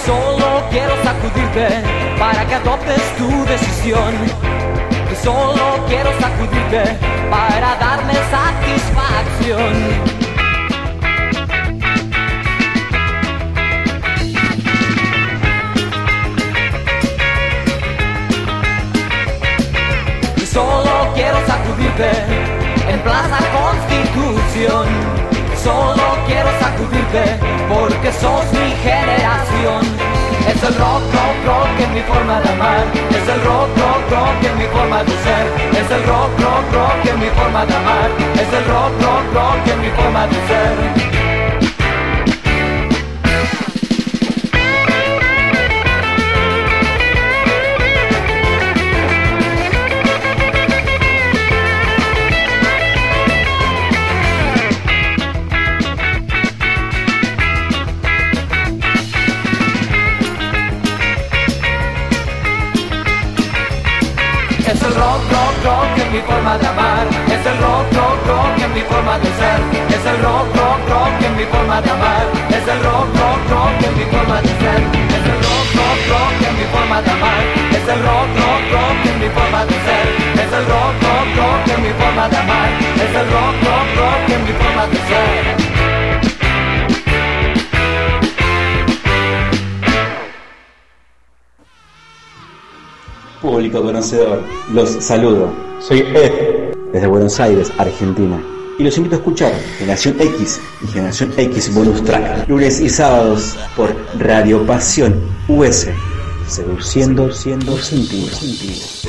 [0.06, 1.68] Solo quiero sacudirte
[2.18, 4.85] para que adoptes tu decisión.
[5.26, 6.84] Solo quiero sacudirte
[7.32, 9.74] para darme satisfacción.
[20.46, 22.12] Solo quiero sacudirte
[22.88, 24.86] en Plaza Constitución.
[25.64, 29.82] Solo quiero sacudirte porque sos mi generación.
[30.48, 32.95] Es el rock, rock, rock en mi forma de amar.
[34.98, 38.10] Es el rock, rock, rock en mi forma de amar.
[38.36, 41.15] Es el rock, rock, rock en mi forma de ser.
[68.86, 69.60] Forma de ser.
[69.96, 72.26] Es el rock, rock, rock en mi forma de amar.
[72.50, 74.82] Es el rock, rock, rock en mi forma de ser.
[75.16, 77.42] Es el rock, rock, rock en mi forma de amar.
[77.78, 80.06] Es el rock, rock, rock en mi forma de ser.
[80.44, 82.70] Es el rock, rock, rock en mi forma de amar.
[83.06, 85.66] Es el rock, rock, rock en mi forma de ser.
[93.42, 94.42] Público conocedor,
[94.74, 95.54] los saludo.
[95.80, 98.42] Soy Ed, desde Buenos Aires, Argentina.
[98.78, 103.56] Y los invito a escuchar Generación X y Generación X Bonus Track, lunes y sábados
[103.76, 105.16] por Radio Pasión
[105.48, 105.88] US,
[106.46, 109.08] seduciendo siendo sentidos.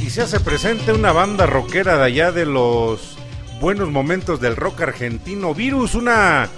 [0.00, 3.16] Y se hace presente una banda rockera de allá de los
[3.60, 5.52] buenos momentos del rock argentino.
[5.52, 6.48] Virus, una,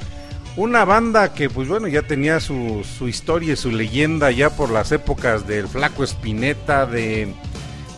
[0.57, 4.70] una banda que, pues bueno, ya tenía su, su historia y su leyenda ya por
[4.70, 7.34] las épocas del Flaco Espineta, de.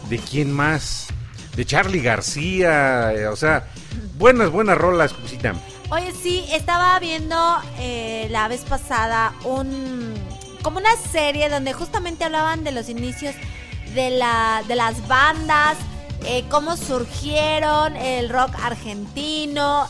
[0.09, 1.09] ¿De quién más?
[1.57, 3.67] De Charlie García, eh, o sea,
[4.19, 5.55] buenas, buenas rolas, Cusita.
[5.91, 10.15] Oye, sí, estaba viendo eh, la vez pasada un
[10.63, 13.35] como una serie donde justamente hablaban de los inicios
[13.95, 15.77] de la de las bandas,
[16.25, 19.89] eh, cómo surgieron el rock argentino,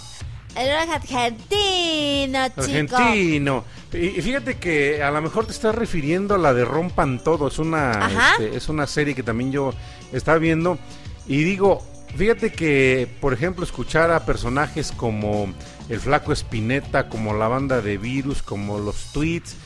[0.57, 2.97] el rock argentino, chico.
[2.97, 3.65] Argentino.
[3.93, 7.49] Y fíjate que a lo mejor te estás refiriendo a la de Rompan Todo.
[7.49, 9.73] Es una, este, es una serie que también yo
[10.13, 10.79] estaba viendo.
[11.27, 11.83] Y digo,
[12.17, 15.53] fíjate que, por ejemplo, escuchar a personajes como
[15.89, 19.57] el Flaco Espineta, como la banda de Virus, como los Tweets,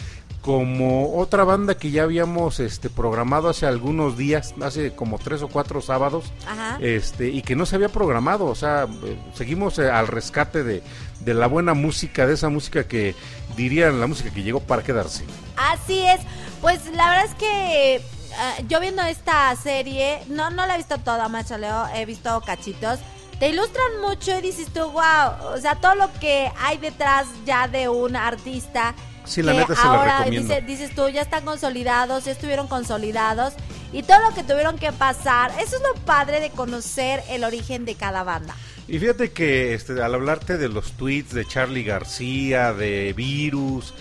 [0.43, 5.49] como otra banda que ya habíamos este, programado hace algunos días, hace como tres o
[5.49, 6.79] cuatro sábados, Ajá.
[6.81, 10.83] este y que no se había programado, o sea, eh, seguimos eh, al rescate de,
[11.21, 13.15] de la buena música, de esa música que
[13.57, 15.25] dirían la música que llegó para quedarse.
[15.57, 16.21] Así es.
[16.61, 18.03] Pues la verdad es que
[18.39, 22.41] ah, yo viendo esta serie, no, no la he visto toda, macho Leo, he visto
[22.43, 22.99] cachitos.
[23.39, 27.69] Te ilustran mucho y dices tú, wow, o sea, todo lo que hay detrás ya
[27.69, 28.95] de un artista.
[29.25, 33.55] Sí, la que neta se ahora dice- dices tú, ya están consolidados, ya estuvieron consolidados
[33.93, 35.53] y todo lo que tuvieron que pasar.
[35.61, 38.55] Eso es lo padre de conocer el origen de cada banda.
[38.89, 43.95] Y fíjate que este, al hablarte de los tweets de Charlie García, de Virus,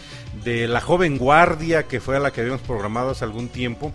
[0.43, 3.91] de la joven guardia que fue a la que habíamos programado hace algún tiempo,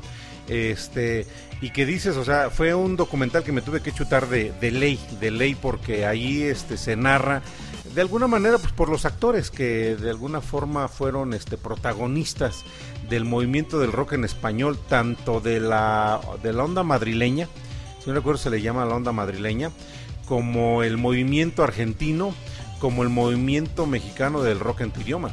[0.47, 1.27] Este,
[1.63, 4.71] y que dices, o sea, fue un documental que me tuve que chutar de, de
[4.71, 7.41] ley, de ley, porque ahí este, se narra
[7.95, 12.65] de alguna manera pues por los actores que de alguna forma fueron este protagonistas
[13.09, 17.49] del movimiento del rock en español tanto de la de la onda madrileña
[18.03, 19.71] si no recuerdo se le llama la onda madrileña
[20.27, 22.35] como el movimiento argentino
[22.81, 25.31] como el movimiento mexicano del rock en tu idioma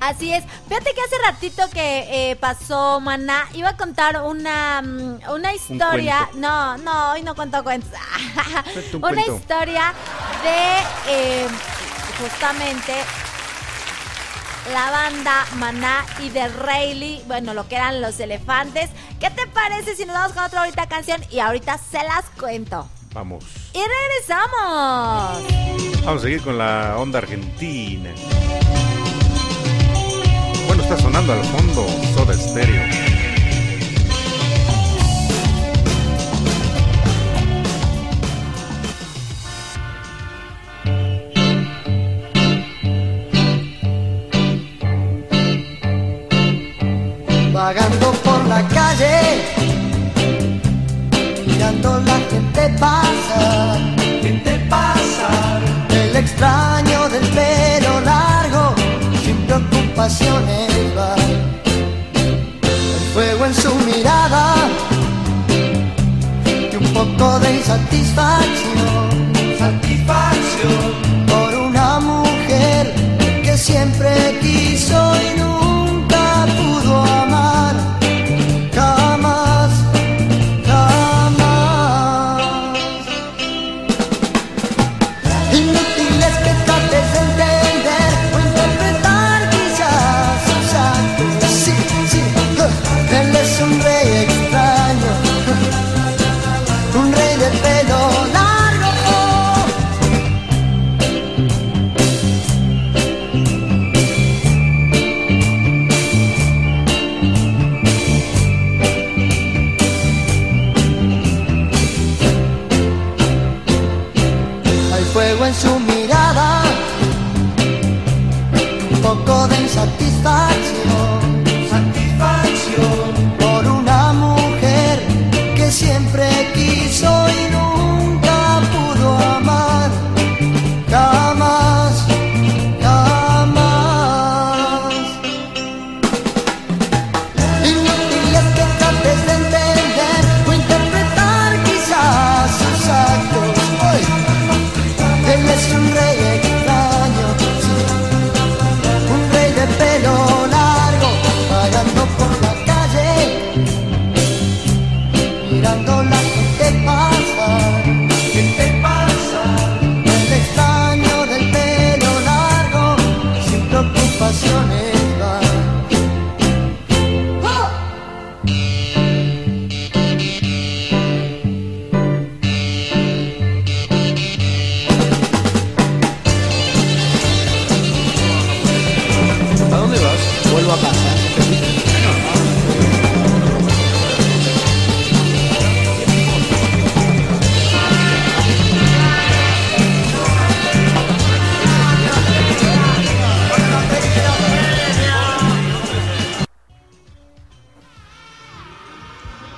[0.00, 0.42] Así es.
[0.66, 6.26] Fíjate que hace ratito que eh, pasó Maná, iba a contar una, mm, una historia.
[6.36, 7.90] No, no, hoy no cuento cuentos.
[8.94, 9.36] Una cuento.
[9.36, 9.92] historia
[10.42, 11.46] de eh,
[12.20, 12.92] justamente
[14.72, 18.90] la banda Maná y de Rayleigh, bueno, lo que eran los elefantes.
[19.18, 21.20] ¿Qué te parece si nos vamos con otra ahorita canción?
[21.30, 22.88] Y ahorita se las cuento.
[23.12, 25.42] vamos Y regresamos.
[26.04, 28.10] vamos a seguir con la onda argentina
[30.66, 33.09] bueno está sonando al fondo Soda Stereo
[47.72, 49.16] vagando por la calle,
[51.46, 53.78] mirando la gente pasar.
[54.24, 55.60] Gente pasar.
[56.02, 58.74] El extraño del pelo largo,
[59.22, 61.14] sin preocupaciones va.
[62.96, 64.44] El fuego en su mirada
[66.72, 69.10] y un poco de insatisfacción.
[69.64, 70.82] Satisfacción.
[71.32, 72.92] Por una mujer
[73.44, 74.29] que siempre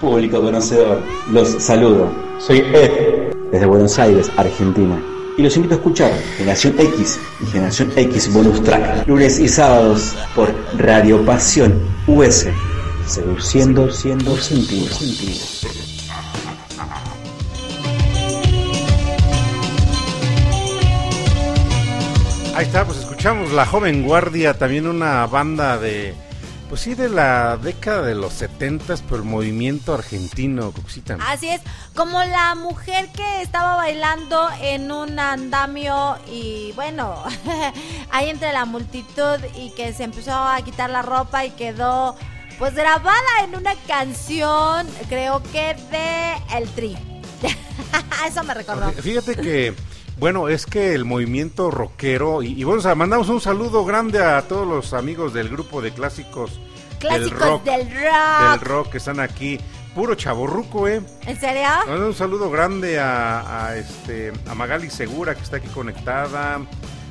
[0.02, 1.00] Público conocedor,
[1.30, 2.10] los saludo.
[2.40, 5.00] Soy Ed, desde Buenos Aires, Argentina.
[5.38, 10.16] Y los invito a escuchar Generación X y Generación X Bonus Track, lunes y sábados
[10.34, 12.48] por Radio Pasión US,
[13.06, 14.92] seduciendo siendo sentido.
[22.56, 26.16] Ahí está, pues escuchamos La Joven Guardia, también una banda de,
[26.72, 31.18] pues sí, de la década de los setentas, pero el movimiento argentino, Coxita.
[31.28, 31.60] Así es,
[31.94, 37.22] como la mujer que estaba bailando en un andamio y bueno,
[38.10, 42.16] ahí entre la multitud y que se empezó a quitar la ropa y quedó
[42.58, 46.96] pues grabada en una canción, creo que de El Tri.
[48.26, 48.90] Eso me recordó.
[48.92, 49.74] Fíjate que,
[50.18, 54.22] bueno, es que el movimiento rockero, y, y bueno, o sea, mandamos un saludo grande
[54.22, 56.60] a todos los amigos del grupo de clásicos,
[57.00, 58.50] del rock, del rock.
[58.50, 59.58] del rock que están aquí,
[59.94, 61.02] puro chaborruco, eh.
[61.26, 61.68] ¿En serio?
[61.88, 66.60] Mando un saludo grande a, a, este a Magali Segura que está aquí conectada.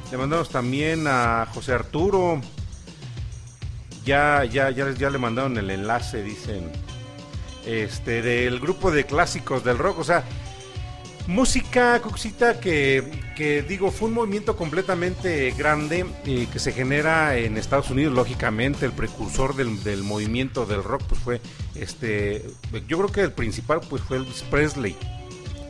[0.10, 2.39] Le mandamos también a José Arturo.
[4.06, 6.72] Ya, ya, ya, ya le mandaron el enlace, dicen.
[7.66, 9.99] este, del grupo de clásicos del rock.
[9.99, 10.24] O sea,
[11.28, 13.03] música, Cuxita, que,
[13.36, 18.91] que digo, fue un movimiento completamente grande que se genera en Estados Unidos, lógicamente, el
[18.91, 21.41] precursor del, del movimiento del rock, pues fue,
[21.76, 22.45] este,
[22.88, 24.95] yo creo que el principal, pues fue Elvis Presley.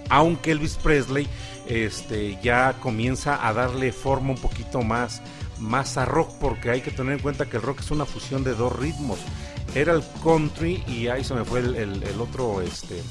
[0.09, 1.27] Aunque Elvis Presley,
[1.67, 5.21] este, ya comienza a darle forma un poquito más,
[5.59, 8.43] más a rock, porque hay que tener en cuenta que el rock es una fusión
[8.43, 9.19] de dos ritmos.
[9.73, 13.01] Era el country y ahí se me fue el, el- el otro, este,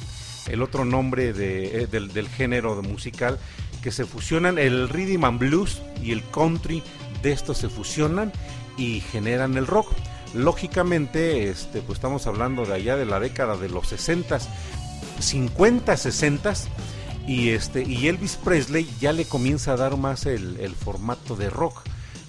[0.48, 3.38] el otro nombre eh, del, género musical
[3.82, 6.82] que se fusionan el rhythm and blues y el country
[7.22, 8.32] de estos se fusionan
[8.76, 9.92] y generan el rock.
[10.34, 14.38] Lógicamente este pues estamos hablando de allá de la década de los 60
[15.18, 16.54] 50 60
[17.26, 21.50] y este y Elvis Presley ya le comienza a dar más el, el formato de
[21.50, 21.82] rock.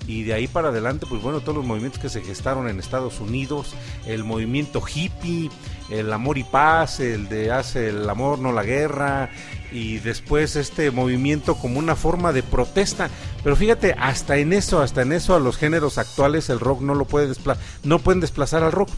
[0.07, 3.19] Y de ahí para adelante, pues bueno, todos los movimientos que se gestaron en Estados
[3.19, 3.75] Unidos,
[4.07, 5.51] el movimiento hippie,
[5.91, 9.29] el amor y paz, el de hace el amor, no la guerra,
[9.71, 13.09] y después este movimiento como una forma de protesta.
[13.43, 16.95] Pero fíjate, hasta en eso, hasta en eso a los géneros actuales el rock no
[16.95, 18.89] lo puede desplazar, no pueden desplazar al rock,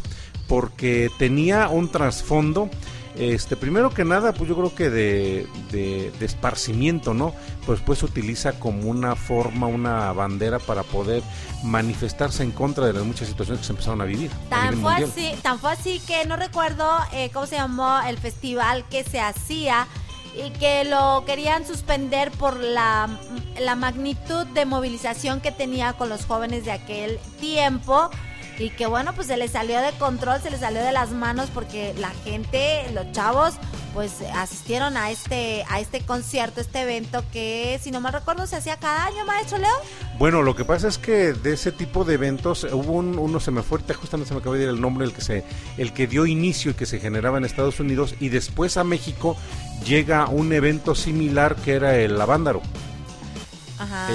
[0.47, 2.69] porque tenía un trasfondo
[3.15, 7.33] este, primero que nada, pues yo creo que de, de, de esparcimiento, ¿no?
[7.65, 11.21] Pues pues se utiliza como una forma, una bandera para poder
[11.63, 14.31] manifestarse en contra de las muchas situaciones que se empezaron a vivir.
[14.31, 18.17] a Tan fue, así, tan fue así que no recuerdo eh, cómo se llamó el
[18.17, 19.87] festival que se hacía
[20.35, 23.07] y que lo querían suspender por la,
[23.59, 28.09] la magnitud de movilización que tenía con los jóvenes de aquel tiempo
[28.59, 31.49] y que bueno, pues se les salió de control, se les salió de las manos
[31.53, 33.55] porque la gente, los chavos,
[33.93, 38.55] pues asistieron a este, a este concierto, este evento que si no mal recuerdo se
[38.55, 39.75] hacía cada año, maestro Leo.
[40.17, 43.51] Bueno, lo que pasa es que de ese tipo de eventos hubo un, uno se
[43.51, 45.43] me fue, justamente se me acaba de ir el nombre, el que se,
[45.77, 49.37] el que dio inicio y que se generaba en Estados Unidos y después a México
[49.85, 52.61] llega un evento similar que era el Avándaro.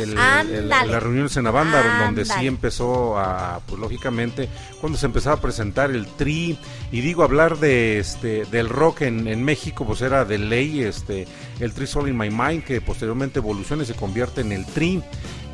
[0.03, 0.15] El,
[0.55, 4.49] el- las reuniones en Avándaro, donde sí empezó a, pues lógicamente,
[4.81, 6.59] cuando se empezaba a presentar el tri,
[6.93, 11.27] y digo, hablar de este del rock en, en México, pues era de ley, este,
[11.61, 15.03] el Tri Soul in My Mind, que posteriormente evoluciona y se convierte en el tri,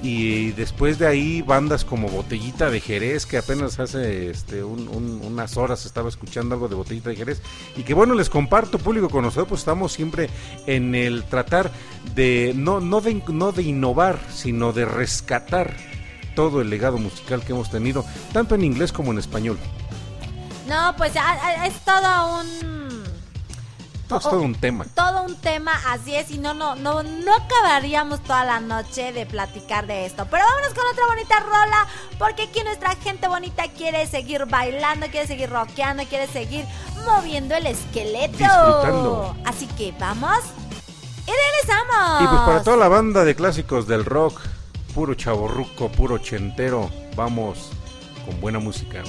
[0.06, 5.20] y después de ahí bandas como Botellita de Jerez, que apenas hace este, un- un-
[5.24, 7.40] unas horas estaba escuchando algo de Botellita de Jerez,
[7.74, 10.28] y que bueno, les comparto, público conocedor, pues estamos siempre
[10.66, 11.70] en el tratar
[12.14, 15.74] de, no, no de, no de innovar, sino de rescatar
[16.36, 19.58] todo el legado musical que hemos tenido, tanto en inglés como en español.
[20.68, 22.83] No, pues ah, ah, es todo un
[24.18, 24.84] Es todo un tema.
[24.94, 29.26] todo un tema, así es, y no, no, no, no acabaríamos toda la noche de
[29.26, 30.26] platicar de esto.
[30.30, 31.86] Pero vámonos con otra bonita rola,
[32.18, 36.64] porque aquí nuestra gente bonita quiere seguir bailando, quiere seguir rockeando, quiere seguir
[37.04, 38.38] moviendo el esqueleto.
[38.38, 39.36] Disfrutando.
[39.44, 40.38] Así que vamos
[41.26, 42.22] y regresamos.
[42.22, 44.40] Y pues para toda la banda de clásicos del rock,
[44.94, 47.70] puro chaborruco, puro ochentero, vamos
[48.26, 49.02] con buena música.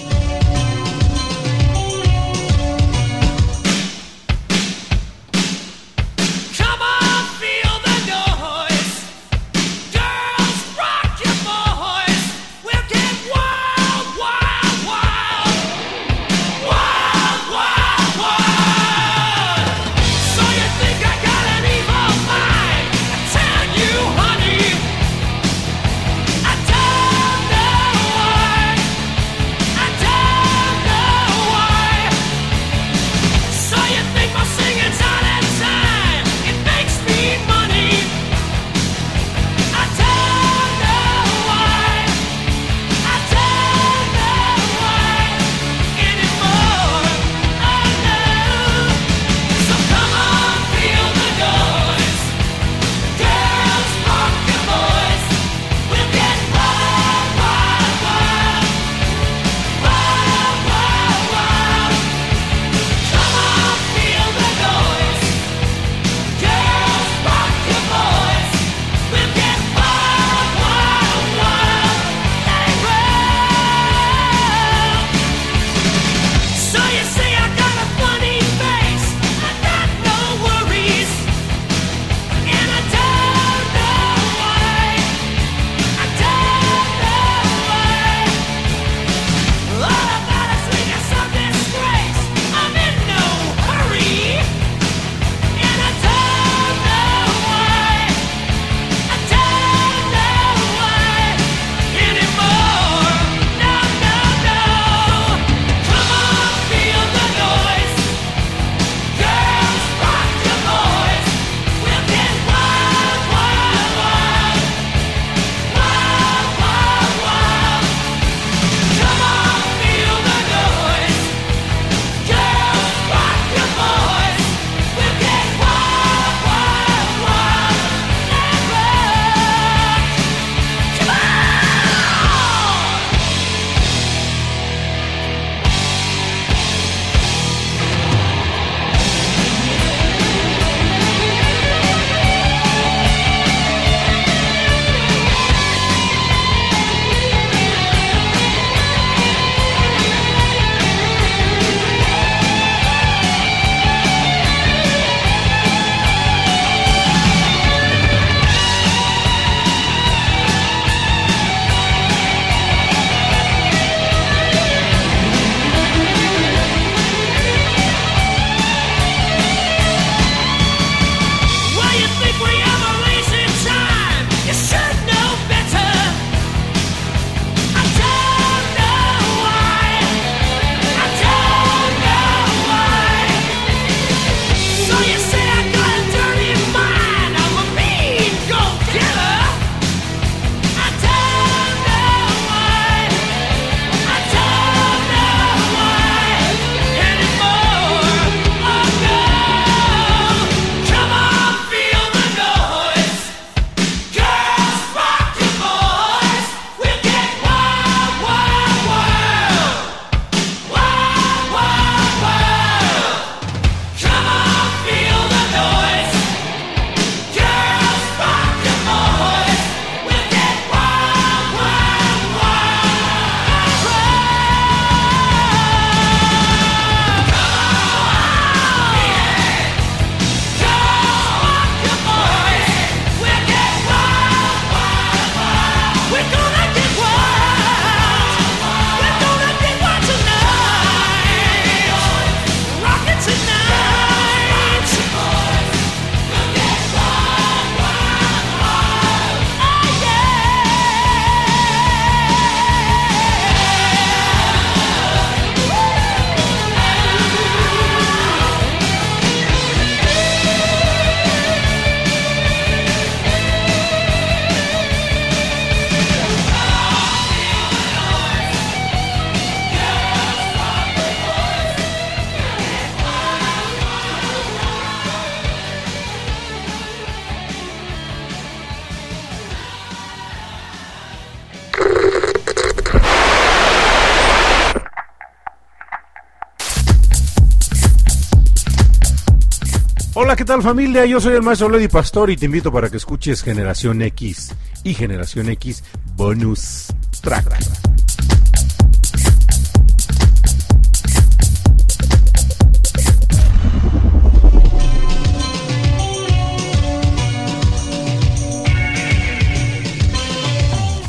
[290.46, 291.08] ¿Qué tal familia?
[291.08, 294.94] Yo soy el maestro Lady Pastor y te invito para que escuches Generación X y
[294.94, 295.84] Generación X
[296.16, 296.86] Bonus
[297.20, 297.48] Track.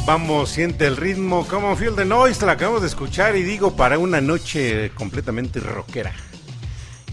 [0.07, 3.99] Vamos, siente el ritmo, como Feel the Noise, la acabamos de escuchar y digo para
[3.99, 6.15] una noche completamente rockera.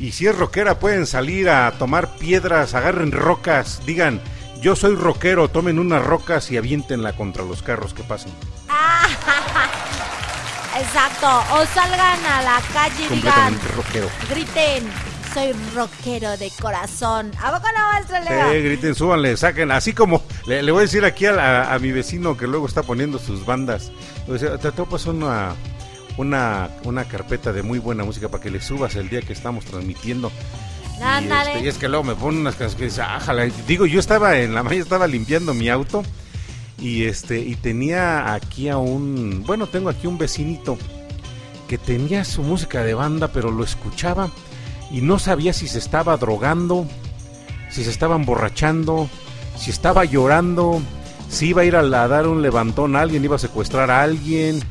[0.03, 4.19] Y si es rockera, pueden salir a tomar piedras, agarren rocas, digan,
[4.61, 8.33] yo soy rockero, tomen unas rocas y aviéntenla contra los carros que pasen.
[10.77, 11.27] Exacto.
[11.53, 14.09] O salgan a la calle y digan, rockero.
[14.29, 14.83] griten,
[15.33, 17.31] soy rockero de corazón.
[17.41, 18.51] ¿A poco no, maestro Leo?
[18.51, 19.71] Sí, griten, súbanle, saquen.
[19.71, 22.67] Así como le, le voy a decir aquí a, la- a mi vecino que luego
[22.67, 23.89] está poniendo sus bandas.
[24.27, 25.53] Le voy a decir, te, pasar una,
[26.17, 29.65] una, una carpeta de muy buena música para que le subas el día que estamos
[29.65, 30.31] transmitiendo.
[31.21, 33.45] Y, este, y es que luego me ponen unas canciones que dice, ájala.
[33.67, 36.03] Digo, yo estaba en la mañana, estaba limpiando mi auto
[36.79, 40.77] y este y tenía aquí a un, bueno, tengo aquí un vecinito
[41.67, 44.29] que tenía su música de banda, pero lo escuchaba
[44.91, 46.85] y no sabía si se estaba drogando,
[47.71, 49.09] si se estaba emborrachando,
[49.57, 50.81] si estaba llorando,
[51.29, 53.89] si iba a ir a, la- a dar un levantón a alguien, iba a secuestrar
[53.89, 54.61] a alguien.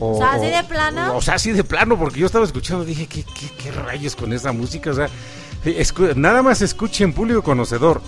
[0.00, 1.16] O, O sea, ¿así de plano?
[1.16, 4.32] O sea, así de plano, porque yo estaba escuchando, dije, ¿qué, qué, qué rayos con
[4.32, 4.90] esa música?
[4.90, 5.08] O sea,
[6.16, 8.00] nada más escuchen, público conocedor.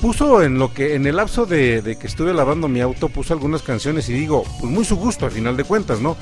[0.00, 3.34] Puso en lo que, en el lapso de, de que estuve lavando mi auto, puso
[3.34, 6.16] algunas canciones y digo, pues muy su gusto al final de cuentas, ¿no?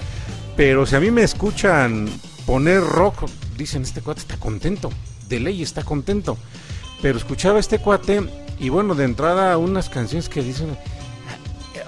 [0.56, 2.08] Pero si a mí me escuchan
[2.44, 4.90] poner rock, dicen, este cuate está contento,
[5.28, 6.36] de ley está contento.
[7.00, 8.22] Pero escuchaba a este cuate
[8.58, 10.76] y bueno, de entrada unas canciones que dicen,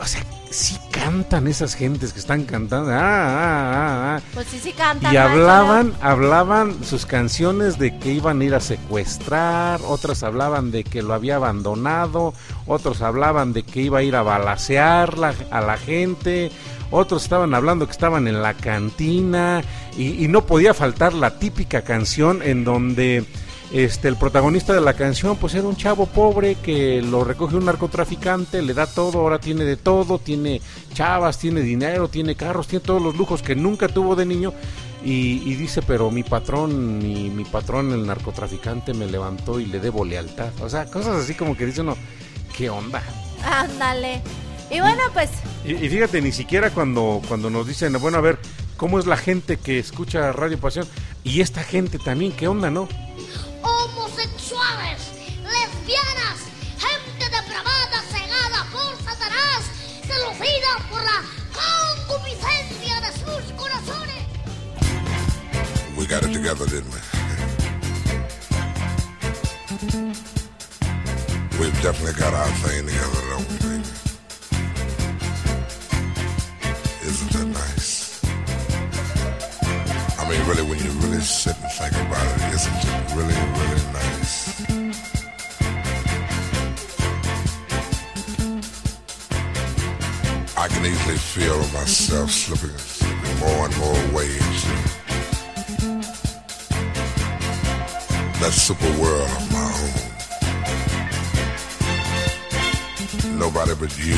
[0.00, 2.90] o sea, sí cantan esas gentes que están cantando.
[2.92, 4.20] Ah, ah, ah, ah.
[4.34, 5.12] Pues sí, sí cantan.
[5.12, 10.84] Y hablaban, hablaban sus canciones de que iban a ir a secuestrar, otras hablaban de
[10.84, 12.34] que lo había abandonado,
[12.66, 16.50] otros hablaban de que iba a ir a balacear la- a la gente,
[16.90, 19.62] otros estaban hablando que estaban en la cantina
[19.96, 23.24] y, y no podía faltar la típica canción en donde
[23.72, 27.66] este el protagonista de la canción pues era un chavo pobre que lo recoge un
[27.66, 30.60] narcotraficante, le da todo, ahora tiene de todo, tiene
[30.92, 34.52] chavas, tiene dinero, tiene carros, tiene todos los lujos que nunca tuvo de niño
[35.04, 39.78] y, y dice pero mi patrón, mi, mi patrón el narcotraficante me levantó y le
[39.78, 41.96] debo lealtad, o sea cosas así como que dice uno,
[42.56, 43.02] ¿qué onda?
[43.44, 44.20] Ándale.
[44.70, 45.30] Y bueno, pues,
[45.64, 48.38] Y, y fíjate, ni siquiera cuando, cuando nos dicen, bueno, a ver,
[48.76, 50.86] ¿cómo es la gente que escucha Radio Pasión?
[51.24, 52.88] Y esta gente también, ¿qué onda, no?
[53.62, 54.98] Homosexuales,
[55.42, 56.38] lesbianas,
[56.78, 59.64] gente depravada, cegada por Satanás,
[60.02, 64.26] seducida por la concupiscencia de sus corazones.
[65.96, 67.00] We got it together, didn't we?
[71.58, 73.82] We've definitely got our thing together, don't we?
[77.06, 77.99] Isn't that nice?
[80.30, 83.82] I mean, really, when you really sit and think about it, isn't it really, really
[83.92, 84.60] nice?
[90.56, 94.70] I can easily feel myself slipping, slipping more and more into
[98.38, 99.64] that super world of my
[103.26, 103.36] own.
[103.36, 104.14] Nobody but you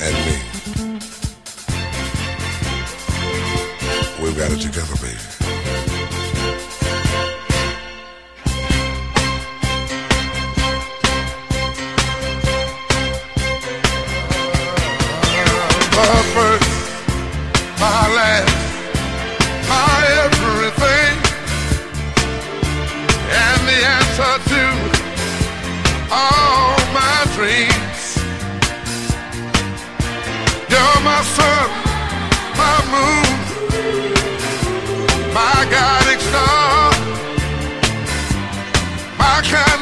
[0.00, 0.53] and me.
[4.24, 5.53] We've got it together, baby.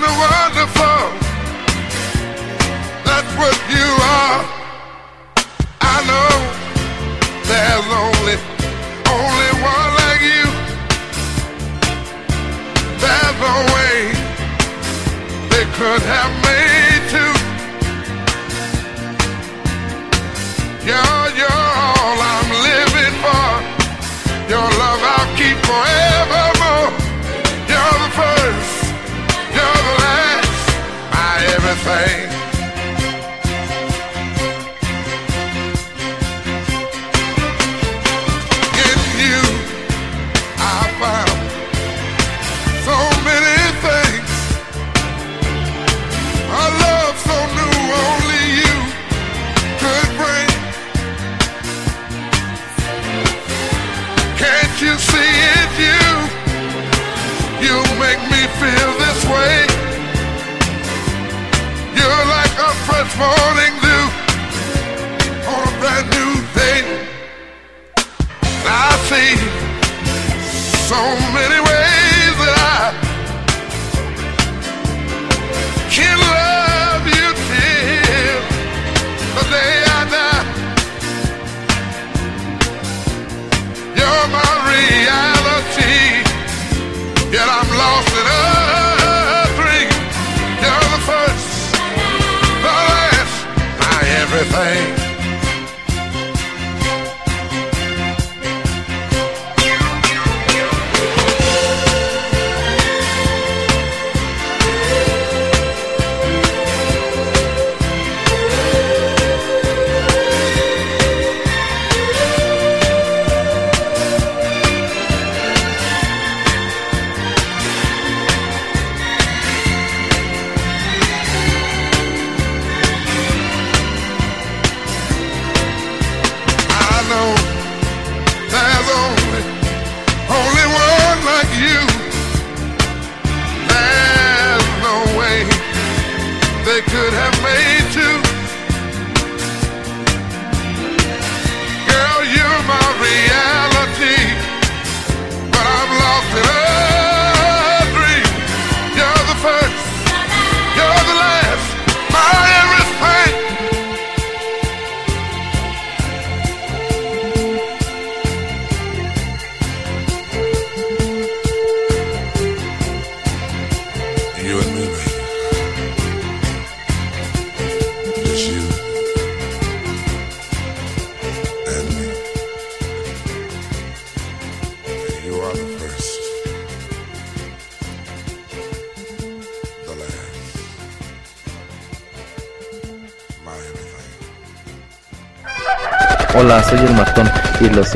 [0.02, 1.00] My wonderful.
[3.04, 4.11] That's what you are.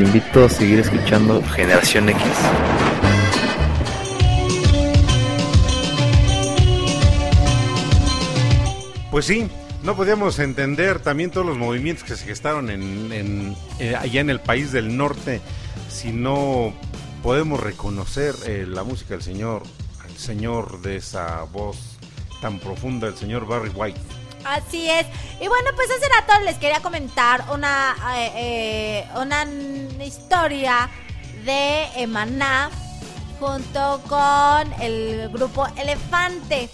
[0.03, 2.21] Invito a seguir escuchando Generación X.
[9.11, 9.47] Pues sí,
[9.83, 14.39] no podíamos entender también todos los movimientos que se gestaron en- eh, allá en el
[14.39, 15.41] país del norte
[15.89, 16.73] si no
[17.23, 19.63] podemos reconocer eh, la música del señor,
[20.07, 21.77] el señor de esa voz
[22.41, 23.99] tan profunda, el señor Barry White.
[24.47, 25.05] Así es.
[25.41, 29.45] Y bueno, pues hace rato les quería comentar una, eh, eh, una
[30.03, 30.89] historia
[31.43, 32.69] de Emaná
[33.39, 36.69] junto con el grupo Elefante.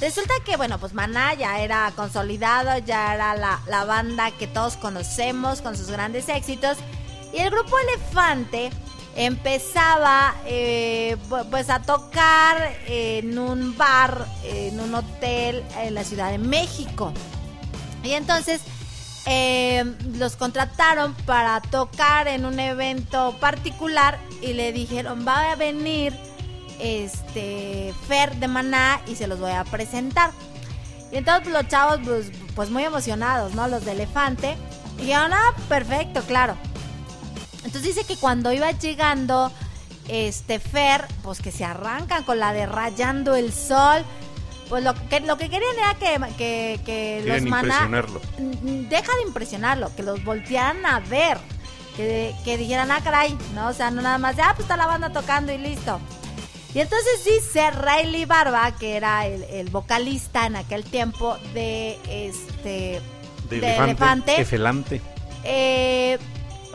[0.00, 4.76] Resulta que, bueno, pues Maná ya era consolidado, ya era la, la banda que todos
[4.76, 6.76] conocemos con sus grandes éxitos.
[7.32, 8.70] Y el grupo Elefante
[9.16, 16.30] empezaba eh, pu- pues a tocar en un bar, en un hotel en la Ciudad
[16.30, 17.12] de México.
[18.02, 18.60] Y entonces
[19.26, 19.84] eh,
[20.18, 26.12] los contrataron para tocar en un evento particular y le dijeron va a venir
[26.78, 30.30] este Fer de Maná y se los voy a presentar.
[31.12, 32.26] Y entonces los chavos pues,
[32.56, 33.68] pues muy emocionados, ¿no?
[33.68, 34.56] Los de Elefante.
[34.98, 36.56] Y dijeron, ah, perfecto, claro.
[37.64, 39.50] Entonces dice que cuando iba llegando
[40.08, 44.04] este Fer, pues que se arrancan con la de rayando el sol.
[44.68, 47.86] Pues lo que, lo que querían era que, que, que los maná.
[48.38, 51.36] Mm, deja de impresionarlo, que los voltearan a ver,
[51.96, 53.68] que, que dijeran, ah, caray, ¿no?
[53.68, 56.00] O sea, no nada más de, ah, pues está la banda tocando y listo.
[56.74, 63.00] Y entonces dice Riley Barba, que era el, el vocalista en aquel tiempo de este
[63.48, 63.90] De, de elefante.
[63.90, 65.00] Elefante, Efelante.
[65.44, 66.18] eh,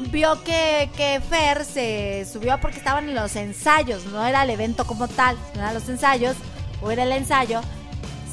[0.02, 4.86] vio que, que Fer se subió porque estaban en los ensayos, no era el evento
[4.86, 6.36] como tal, no eran los ensayos,
[6.82, 7.62] o era el ensayo,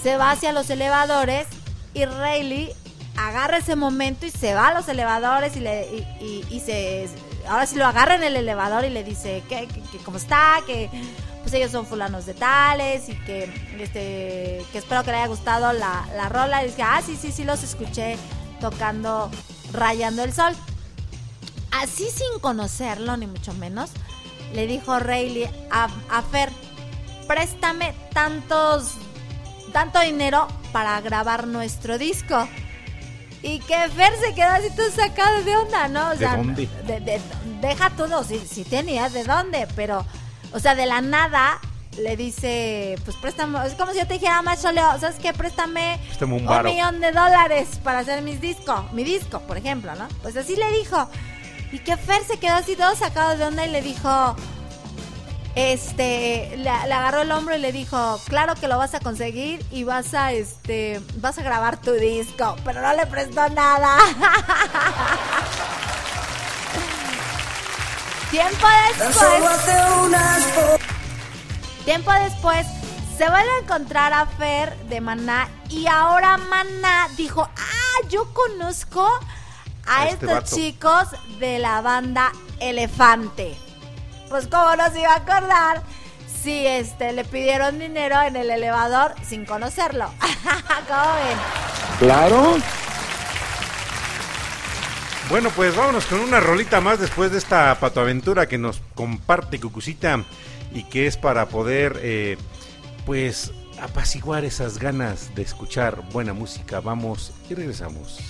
[0.02, 1.46] se va hacia los elevadores
[1.94, 2.72] y Rayleigh
[3.16, 5.86] agarra ese momento y se va a los elevadores y le
[6.20, 7.08] y, y- se
[7.48, 10.90] ahora sí lo agarra en el elevador y le dice que, que- cómo está, que
[11.42, 13.44] pues ellos son fulanos de tales y que
[13.78, 17.32] este que espero que le haya gustado la, la rola y dice, ah sí, sí,
[17.32, 18.16] sí los escuché
[18.60, 19.30] tocando
[19.72, 20.54] Rayando el Sol.
[21.82, 23.90] Así sin conocerlo, ni mucho menos,
[24.54, 26.50] le dijo Rayleigh a, a Fer,
[27.26, 28.92] préstame tantos,
[29.72, 32.48] tanto dinero para grabar nuestro disco.
[33.42, 36.08] Y que Fer se quedó así todo sacado de onda, ¿no?
[36.08, 36.68] O ¿De sea, dónde?
[36.86, 37.20] de- de-
[37.60, 40.04] deja todo, si sí, tenías de dónde, pero,
[40.52, 41.60] o sea, de la nada
[41.98, 45.32] le dice, pues préstame, es como si yo te dijera, macho Leo, ¿sabes qué?
[45.32, 49.94] Préstame Préstame un un millón de dólares para hacer mis discos, mi disco, por ejemplo,
[49.94, 50.06] ¿no?
[50.22, 51.08] Pues así le dijo.
[51.72, 54.36] Y que Fer se quedó así todo sacado de onda y le dijo,
[55.56, 59.84] este, le, agarró el hombro y le dijo, claro que lo vas a conseguir y
[59.84, 63.96] vas a, este, vas a grabar tu disco, pero no le prestó nada.
[68.30, 69.16] Tiempo después.
[71.84, 72.66] Tiempo después
[73.16, 79.08] se vuelve a encontrar a Fer de Maná y ahora Maná dijo, ah, yo conozco
[79.86, 80.56] a, este estos vato.
[80.56, 81.08] chicos
[81.38, 83.54] de la banda Elefante.
[84.28, 85.82] Pues cómo no se iba a acordar
[86.42, 90.10] si este le pidieron dinero en el elevador sin conocerlo.
[90.88, 91.38] ¿Cómo ven?
[91.98, 92.56] Claro.
[95.28, 100.24] Bueno, pues vámonos con una rolita más después de esta patoaventura que nos comparte Cucucita
[100.72, 102.36] y que es para poder, eh,
[103.04, 106.80] pues, apaciguar esas ganas de escuchar buena música.
[106.80, 108.20] Vamos y regresamos.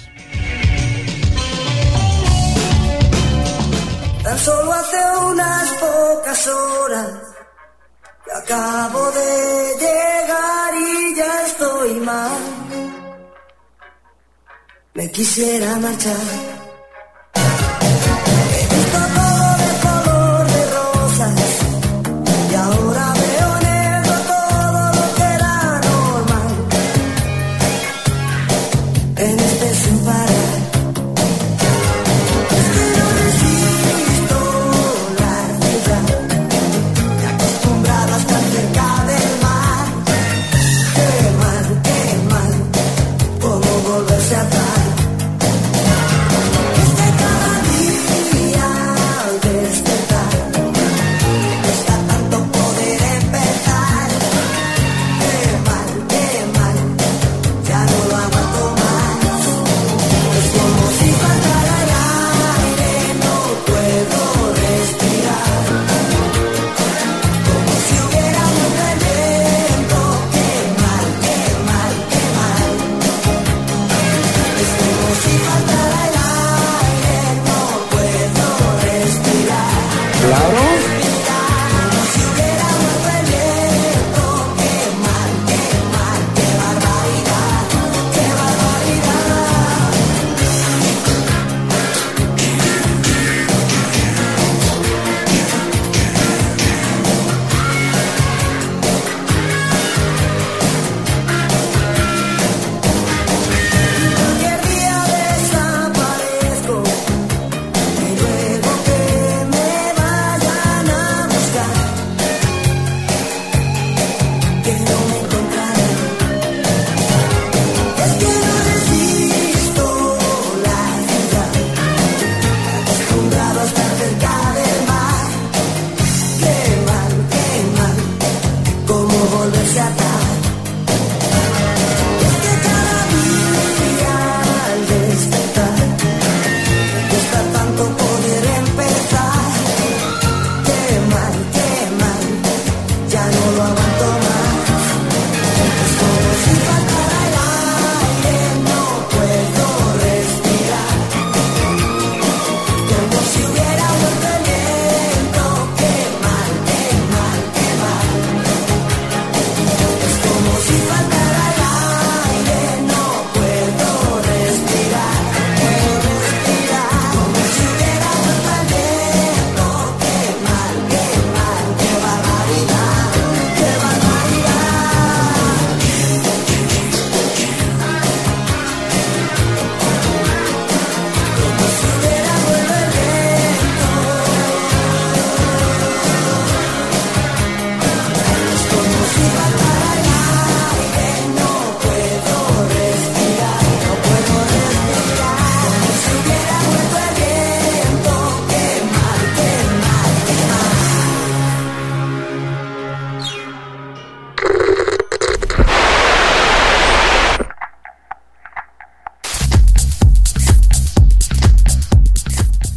[4.27, 4.97] Tan solo hace
[5.31, 7.11] unas pocas horas
[8.25, 12.41] que acabo de llegar y ya estoy mal.
[14.95, 16.66] Me quisiera marchar.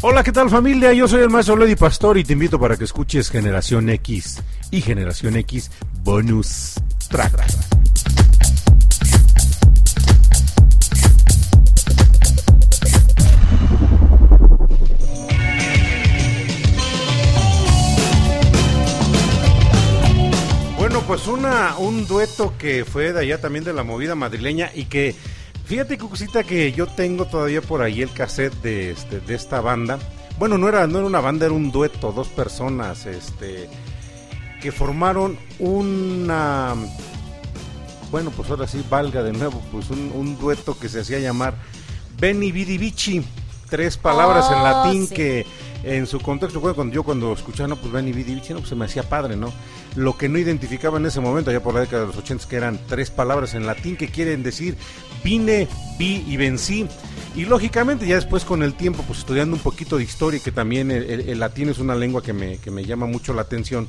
[0.02, 0.94] Hola, ¿qué tal familia?
[0.94, 4.80] Yo soy el maestro Lady Pastor y te invito para que escuches Generación X y
[4.80, 5.70] Generación X
[6.04, 6.76] Bonus
[7.10, 7.46] Track.
[20.78, 24.86] Bueno, pues una, un dueto que fue de allá también de la movida madrileña y
[24.86, 25.14] que,
[25.70, 30.00] fíjate Cucucita que yo tengo todavía por ahí el cassette de, este, de esta banda.
[30.40, 33.70] bueno, no era, no era una banda, era un dueto, dos personas, este,
[34.62, 36.74] que formaron una,
[38.10, 41.54] bueno, pues ahora sí, valga de nuevo, pues un, un dueto que se hacía llamar
[42.20, 43.24] Benny Vidi Vici,
[43.70, 45.14] tres palabras en Oh, latín sí.
[45.14, 45.46] que
[45.84, 48.76] en su contexto, cuando yo cuando escuchaba, no, pues Benny Vidi Vici, no, pues se
[48.76, 49.52] me hacía padre, ¿no?
[49.96, 52.56] Lo que no identificaba en ese momento, ya por la década de los 80, que
[52.56, 54.78] eran tres palabras en latín que quieren decir
[55.24, 56.88] vine, vi y vencí.
[57.36, 60.92] Y lógicamente ya después con el tiempo, pues estudiando un poquito de historia, que también
[60.92, 63.88] el, latín es una lengua que me, que me llama mucho la atención,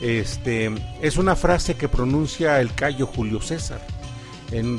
[0.00, 0.70] este,
[1.00, 3.80] es una frase que pronuncia el Cayo Julio César.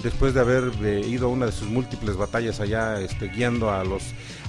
[0.04, 3.84] Después de haber eh, ido a una de sus múltiples batallas allá este, guiando a
[3.84, 4.04] los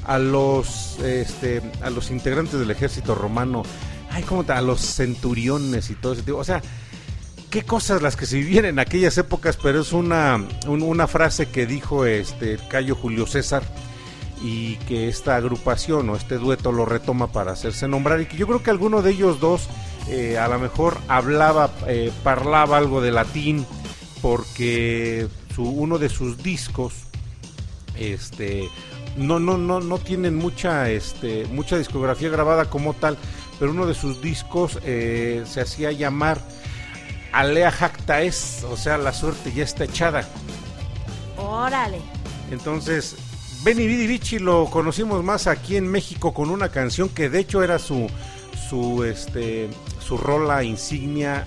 [0.07, 3.63] a los este, a los integrantes del ejército romano
[4.11, 6.63] ay cómo te- a los centuriones y todo ese tipo o sea
[7.51, 10.37] qué cosas las que se vivían en aquellas épocas pero es una
[10.69, 13.63] un- una frase que dijo este Cayo Julio César
[14.43, 18.47] y que esta agrupación o este dueto lo retoma para hacerse nombrar y que yo
[18.47, 19.69] creo que alguno de ellos dos
[20.09, 23.67] eh, a lo mejor hablaba eh, parlaba algo de latín
[24.23, 26.93] porque su, uno de sus discos
[27.99, 28.69] este
[29.17, 33.17] no no no no tienen mucha este mucha discografía grabada como tal
[33.59, 36.41] pero uno de sus discos eh, se hacía llamar
[37.33, 40.29] Alea Jacta es o sea la suerte ya está echada.
[41.37, 42.01] Órale.
[42.51, 43.17] entonces
[43.63, 47.63] Benny Vidi Vici lo conocimos más aquí en México con una canción que de hecho
[47.63, 48.09] era su
[48.69, 49.69] su este
[50.01, 51.47] su rola insignia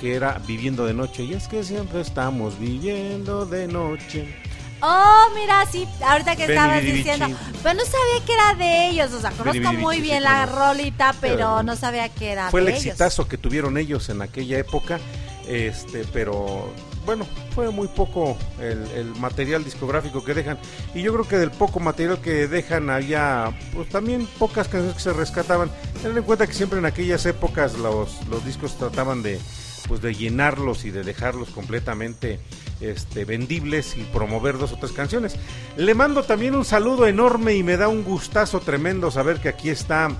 [0.00, 1.24] que era Viviendo de noche.
[1.24, 4.34] Y es que siempre estamos viviendo de noche
[4.82, 7.26] Oh, mira, sí, ahorita que estabas diciendo.
[7.62, 9.12] Pero no sabía que era de ellos.
[9.12, 12.68] O sea, conozco muy bien sí, la rolita, pero no sabía que era fue el
[12.68, 12.86] ellos.
[12.86, 15.00] exitazo que tuvieron ellos en aquella época
[15.46, 16.72] este pero
[17.04, 20.58] bueno fue muy poco el, el material discográfico que dejan
[20.94, 25.02] y yo creo que del poco material que dejan había pues también pocas canciones que
[25.02, 25.70] se rescataban
[26.02, 29.40] ten en cuenta que siempre en aquellas épocas los, los discos trataban de
[29.88, 32.40] pues de llenarlos y de dejarlos completamente
[32.80, 35.36] este, vendibles y promover dos o tres canciones.
[35.76, 39.68] Le mando también un saludo enorme y me da un gustazo tremendo saber que aquí
[39.68, 40.10] está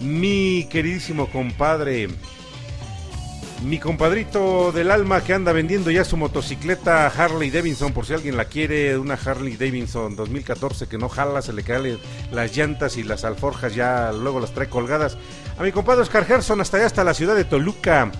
[0.00, 2.08] mi queridísimo compadre,
[3.64, 8.36] mi compadrito del alma que anda vendiendo ya su motocicleta Harley Davidson, por si alguien
[8.36, 11.98] la quiere, una Harley Davidson 2014 que no jala, se le caen
[12.32, 15.16] las llantas y las alforjas ya luego las trae colgadas.
[15.58, 18.10] A mi compadre Oscar Gerson hasta allá, hasta la ciudad de Toluca,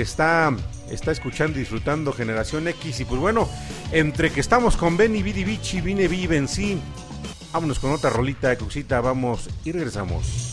[0.00, 0.54] está,
[0.90, 3.00] está escuchando y disfrutando Generación X.
[3.00, 3.48] Y pues bueno,
[3.92, 6.78] entre que estamos con Benny Vidi Vici, Vine Vi Vencí,
[7.52, 10.47] vámonos con otra rolita de crucita, vamos y regresamos.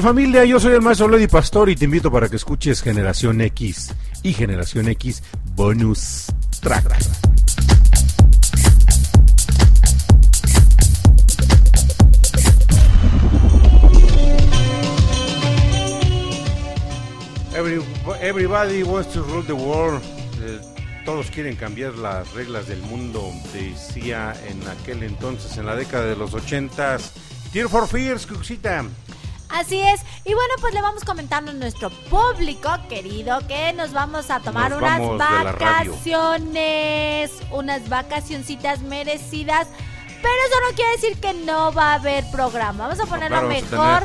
[0.00, 0.44] Familia?
[0.44, 4.32] Yo soy el maestro Lady Pastor y te invito para que escuches Generación X y
[4.32, 5.22] Generación X
[5.54, 6.26] Bonus
[6.60, 6.96] Track.
[17.54, 17.82] Every-
[18.20, 20.00] everybody wants to rule the world.
[20.42, 20.60] Eh,
[21.04, 26.16] todos quieren cambiar las reglas del mundo, decía en aquel entonces, en la década de
[26.16, 27.12] los ochentas.
[27.52, 28.84] Tear for Fears, Cuxita.
[29.52, 30.02] Así es.
[30.24, 34.70] Y bueno, pues le vamos comentando a nuestro público querido que nos vamos a tomar
[34.70, 39.66] Nos unas vacaciones, unas vacacioncitas merecidas.
[40.22, 42.86] Pero eso no quiere decir que no va a haber programa.
[42.88, 44.04] Vamos a poner lo mejor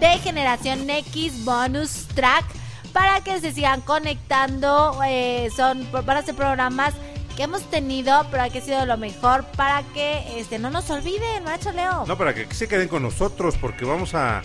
[0.00, 2.46] de Generación X Bonus Track
[2.92, 4.98] para que se sigan conectando.
[5.06, 6.94] eh, son van a ser programas
[7.36, 11.44] que hemos tenido, pero que ha sido lo mejor para que este no nos olviden,
[11.44, 12.04] macho Leo.
[12.06, 14.42] No, para que se queden con nosotros, porque vamos a,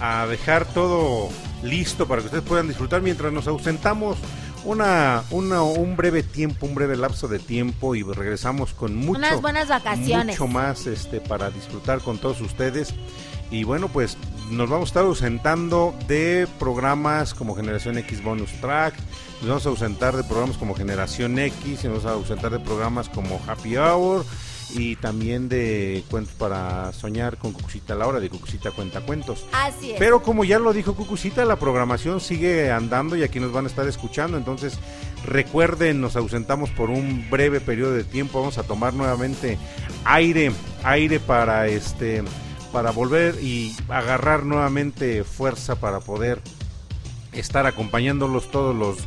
[0.00, 1.28] a dejar todo
[1.62, 4.18] listo para que ustedes puedan disfrutar mientras nos ausentamos
[4.64, 9.40] una, una, un breve tiempo, un breve lapso de tiempo y regresamos con mucho, Unas
[9.40, 10.38] buenas vacaciones.
[10.38, 12.94] mucho más este, para disfrutar con todos ustedes.
[13.50, 14.16] Y bueno, pues
[14.50, 18.94] nos vamos a estar ausentando de programas como Generación X Bonus Track,
[19.42, 23.08] nos vamos a ausentar de programas como Generación X, nos vamos a ausentar de programas
[23.08, 24.24] como Happy Hour
[24.70, 29.44] y también de cuentos para soñar con Cucucita Laura de Cucucita Cuenta Cuentos.
[29.52, 29.98] Así es.
[29.98, 33.68] Pero como ya lo dijo Cucucita, la programación sigue andando y aquí nos van a
[33.68, 34.38] estar escuchando.
[34.38, 34.78] Entonces,
[35.26, 38.38] recuerden, nos ausentamos por un breve periodo de tiempo.
[38.38, 39.58] Vamos a tomar nuevamente
[40.04, 40.52] aire,
[40.84, 42.22] aire para este
[42.72, 46.40] para volver y agarrar nuevamente fuerza para poder
[47.32, 48.98] estar acompañándolos todos los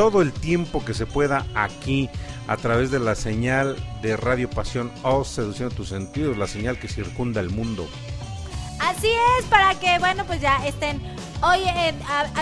[0.00, 2.08] todo el tiempo que se pueda aquí
[2.48, 6.88] a través de la señal de Radio Pasión O Seduciendo tus sentidos, la señal que
[6.88, 7.86] circunda el mundo.
[8.78, 11.02] Así es, para que, bueno, pues ya estén
[11.42, 11.60] hoy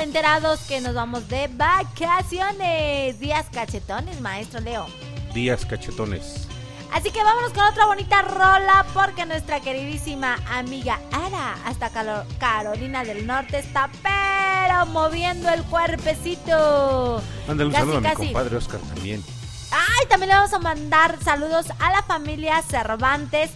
[0.00, 3.18] enterados que nos vamos de vacaciones.
[3.18, 4.86] Días cachetones, maestro Leo.
[5.34, 6.47] Días cachetones.
[6.92, 13.04] Así que vámonos con otra bonita rola porque nuestra queridísima amiga Ara hasta Calo- Carolina
[13.04, 17.22] del Norte está pero moviendo el cuerpecito.
[17.46, 18.24] Mándale un Casi, saludo a mi casi.
[18.26, 19.22] compadre Oscar también.
[19.70, 23.50] Ay, también le vamos a mandar saludos a la familia Cervantes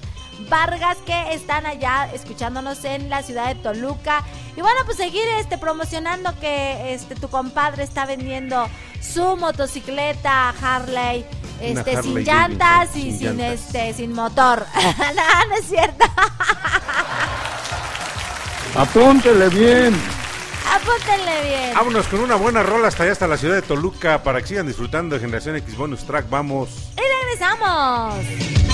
[0.49, 4.25] Vargas que están allá escuchándonos en la ciudad de Toluca.
[4.57, 8.69] Y bueno, pues seguir este promocionando que este tu compadre está vendiendo
[9.01, 11.25] su motocicleta Harley
[11.61, 13.61] este Harley sin llantas Davidson, y sin sin, llantas.
[13.61, 14.67] este sin motor.
[14.99, 16.05] no, no es cierto.
[18.75, 19.95] Apúntele bien.
[20.73, 21.75] Apúntenle bien.
[21.75, 24.67] Vámonos con una buena rola hasta allá, hasta la ciudad de Toluca, para que sigan
[24.67, 26.31] disfrutando de Generación X Bonus Track.
[26.31, 26.71] Vamos.
[26.97, 28.72] Y regresamos.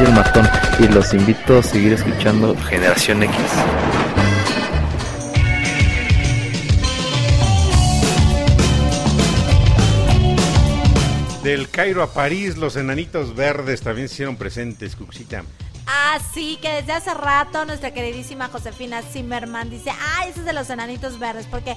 [0.00, 0.48] Soy el matón
[0.78, 3.36] y los invito a seguir escuchando Generación X.
[11.42, 15.44] Del Cairo a París, los enanitos verdes también se hicieron presentes, Cuxita.
[15.86, 20.70] Así que desde hace rato nuestra queridísima Josefina Zimmerman dice, ah, ese es de los
[20.70, 21.76] enanitos verdes, porque,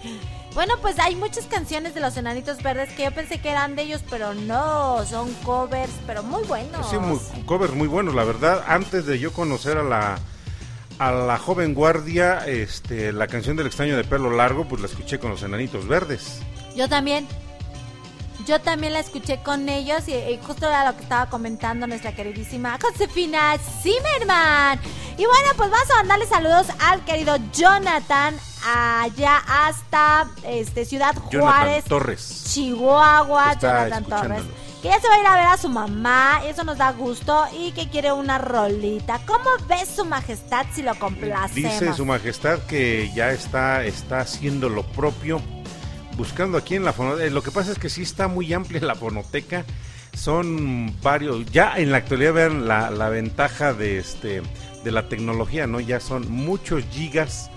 [0.54, 3.84] bueno, pues hay muchas canciones de los enanitos verdes que yo pensé que eran de
[3.84, 6.90] ellos, pero no, son covers, pero muy buenos.
[6.90, 7.20] Sí, muy,
[7.54, 8.64] covers muy buenos, la verdad.
[8.68, 10.18] Antes de yo conocer a la
[10.98, 15.20] a la joven guardia, este, la canción del extraño de pelo largo, pues la escuché
[15.20, 16.40] con los enanitos verdes.
[16.76, 17.28] Yo también.
[18.48, 22.16] Yo también la escuché con ellos y, y justo era lo que estaba comentando nuestra
[22.16, 24.80] queridísima Josefina Zimmerman.
[25.18, 28.36] Y bueno, pues vamos a mandarle saludos al querido Jonathan
[28.66, 32.44] allá hasta este Ciudad Jonathan Juárez, Torres.
[32.52, 34.44] Chihuahua, Está Jonathan Torres.
[34.84, 37.46] Que ya se va a ir a ver a su mamá, eso nos da gusto
[37.58, 39.22] y que quiere una rolita.
[39.26, 41.56] ¿Cómo ves su majestad si lo complacemos?
[41.56, 45.42] Dice su majestad que ya está, está haciendo lo propio,
[46.18, 47.30] buscando aquí en la fonoteca.
[47.30, 49.64] Lo que pasa es que sí está muy amplia la fonoteca.
[50.18, 54.42] Son varios, ya en la actualidad vean la, la ventaja de este
[54.84, 55.80] de la tecnología, ¿no?
[55.80, 57.50] Ya son muchos gigas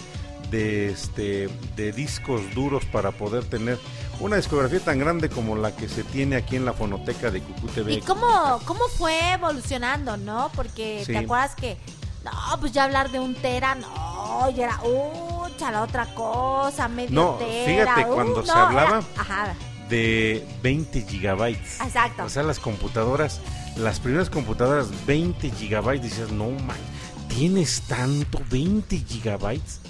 [0.51, 3.79] de este de discos duros para poder tener
[4.21, 7.67] una discografía tan grande como la que se tiene aquí en la fonoteca de Cucú
[7.69, 7.95] TV.
[7.95, 10.51] ¿Y cómo, cómo fue evolucionando, no?
[10.55, 11.13] Porque Sí.
[11.13, 11.77] te acuerdas que,
[12.25, 17.11] no, pues ya hablar de un tera, no, ya era, uh, la otra cosa, medio
[17.11, 17.95] No, tera.
[17.95, 19.55] fíjate, uh, cuando se era- hablaba- ajá,
[19.89, 21.81] de 20 gigabytes.
[21.81, 22.25] Exacto.
[22.25, 23.41] O sea, las computadoras,
[23.77, 26.77] las primeras computadoras 20 gigabytes, decías, no man,
[27.29, 29.81] ¿tienes tanto 20 gigabytes?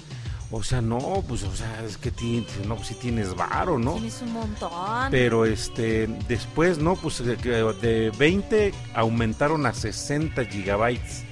[0.49, 0.97] O sea, no,
[1.27, 3.93] pues, o sea, es que tienes, no, pues sí tienes varo, ¿no?
[3.93, 4.71] tienes un montón.
[5.11, 11.23] Pero este, después, no, pues de, de 20 aumentaron a 60 gigabytes.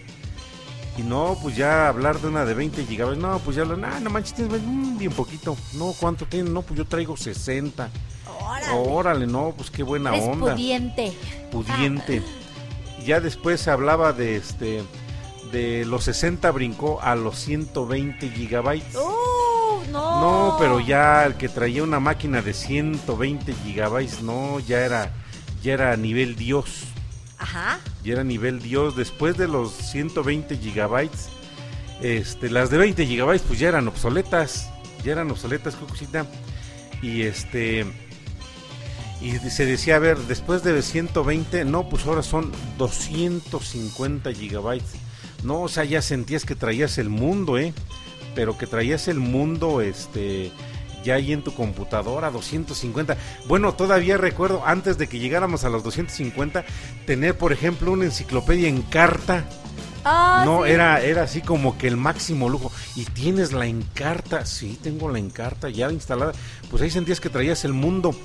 [0.97, 3.99] Y no, pues ya hablar de una de 20 gigabytes, no, pues ya, lo- no,
[4.01, 5.55] no manches, tienes mm, bien poquito.
[5.73, 6.51] No, ¿cuánto tienes?
[6.51, 7.89] No, pues yo traigo 60.
[8.41, 8.67] Órale.
[8.89, 10.53] Órale, no, pues qué buena Eres onda.
[10.55, 11.13] pudiente.
[11.51, 12.21] Pudiente.
[13.05, 14.83] Ya después se hablaba de este
[15.51, 18.95] de los 60 brincó a los 120 gigabytes.
[18.95, 20.21] Uh, no.
[20.21, 25.11] No, pero ya el que traía una máquina de 120 gigabytes, no, ya era
[25.65, 26.83] ya era nivel Dios.
[27.39, 27.79] Ajá.
[28.03, 28.95] Ya era nivel Dios.
[28.95, 31.29] Después de los 120 gigabytes,
[32.01, 34.69] este, las de 20 gigabytes, pues ya eran obsoletas.
[35.03, 36.27] Ya eran obsoletas, Cucucita.
[37.01, 37.85] Y este.
[39.21, 44.93] Y se decía, a ver, después de 120, no, pues ahora son 250 gigabytes.
[45.45, 47.73] No, o sea, ya sentías que traías el mundo, ¿eh?
[48.33, 50.51] Pero que traías el mundo, este,
[51.03, 53.15] ya ahí en tu computadora, 250.
[53.47, 56.65] Bueno, todavía recuerdo, antes de que llegáramos a los 250,
[57.05, 59.45] tener, por ejemplo, una enciclopedia en carta.
[60.03, 60.71] Ah, no, sí.
[60.71, 62.71] era, era así como que el máximo lujo.
[62.95, 66.33] Y tienes la encarta, sí, tengo la encarta ya instalada.
[66.69, 68.15] Pues ahí sentías que traías el mundo.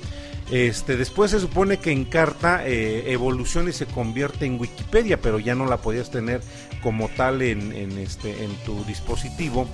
[0.51, 5.55] Este, después se supone que Encarta eh, evoluciona y se convierte en Wikipedia, pero ya
[5.55, 6.41] no la podías tener
[6.81, 9.67] como tal en, en este, en tu dispositivo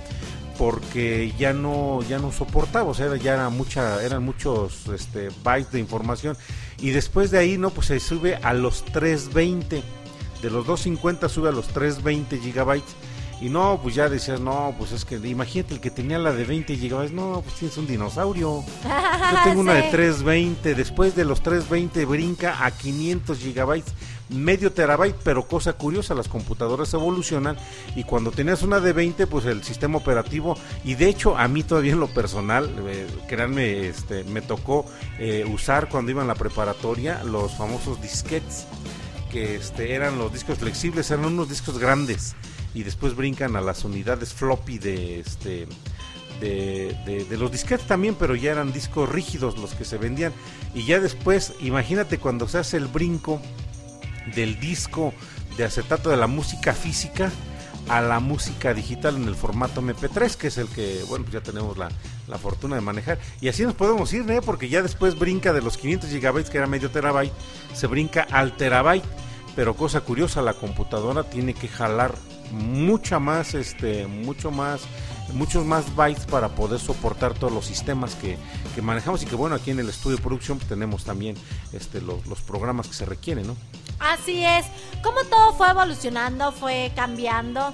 [0.58, 5.70] porque ya no ya no soportaba, o sea, ya era mucha, eran muchos este, bytes
[5.72, 6.36] de información.
[6.80, 9.82] Y después de ahí no pues se sube a los 320
[10.42, 12.94] de los 250 sube a los 320 gigabytes.
[13.40, 16.42] Y no pues ya decías no pues es que imagínate el que tenía la de
[16.44, 18.64] 20 gigabytes no pues tienes un dinosaurio.
[18.82, 19.90] Yo tengo una de Sí.
[19.92, 23.92] 320 después de los 320 brinca a 500 gigabytes
[24.30, 27.56] medio terabyte pero cosa curiosa las computadoras evolucionan
[27.96, 31.62] y cuando tenías una de 20 pues el sistema operativo y de hecho a mí
[31.62, 34.84] todavía en lo personal eh, créanme este me tocó
[35.18, 38.66] eh, usar cuando iba en la preparatoria los famosos disquetes
[39.32, 42.34] que este, eran los discos flexibles, eran unos discos grandes
[42.74, 45.66] y después brincan a las unidades floppy de este
[46.40, 50.32] de- de los disquetes también, pero ya eran discos rígidos los que se vendían.
[50.72, 53.40] Y ya después, imagínate cuando se hace el brinco
[54.34, 55.12] del disco
[55.56, 57.30] de acetato de la música física
[57.88, 61.40] a la música digital en el formato MP3, que es el que, bueno, pues ya
[61.40, 61.88] tenemos la,
[62.26, 63.18] la fortuna de manejar.
[63.40, 64.40] Y así nos podemos ir, ¿eh?
[64.44, 67.32] Porque ya después brinca de los 500 gigabytes, que era medio terabyte,
[67.74, 69.04] se brinca al terabyte.
[69.56, 72.14] Pero cosa curiosa, la computadora tiene que jalar
[72.52, 74.82] mucha más, este, mucho más,
[75.34, 78.38] muchos más bytes para poder soportar todos los sistemas que,
[78.74, 81.36] que manejamos y que bueno, aquí en el estudio de producción pues, tenemos también
[81.72, 83.56] este, los, los programas que se requieren, ¿no?
[83.98, 84.64] Así es.
[85.02, 87.72] Como todo fue evolucionando, fue cambiando.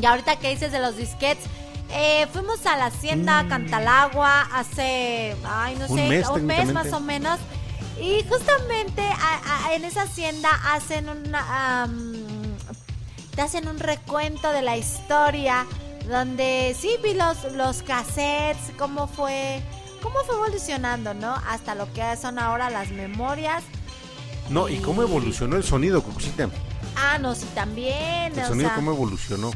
[0.00, 1.44] Y ahorita que dices de los disquetes,
[1.92, 6.92] eh, fuimos a la hacienda Cantalagua hace, ay, no Un sé, mes, un mes más
[6.92, 7.38] o menos.
[8.00, 12.12] Y justamente a- a- en esa hacienda hacen una, am,
[13.34, 15.66] te hacen un recuento de la historia,
[16.08, 19.62] donde sí vi los, los cassettes, cómo fue,
[20.02, 21.34] cómo fue evolucionando, ¿no?
[21.48, 23.62] Hasta lo que son ahora las memorias.
[24.48, 26.48] No, ¿y cómo evolucionó el sonido, Cucucita?
[26.96, 28.38] Ah, no, sí, también.
[28.38, 29.50] El sonido, sea, ¿cómo evolucionó?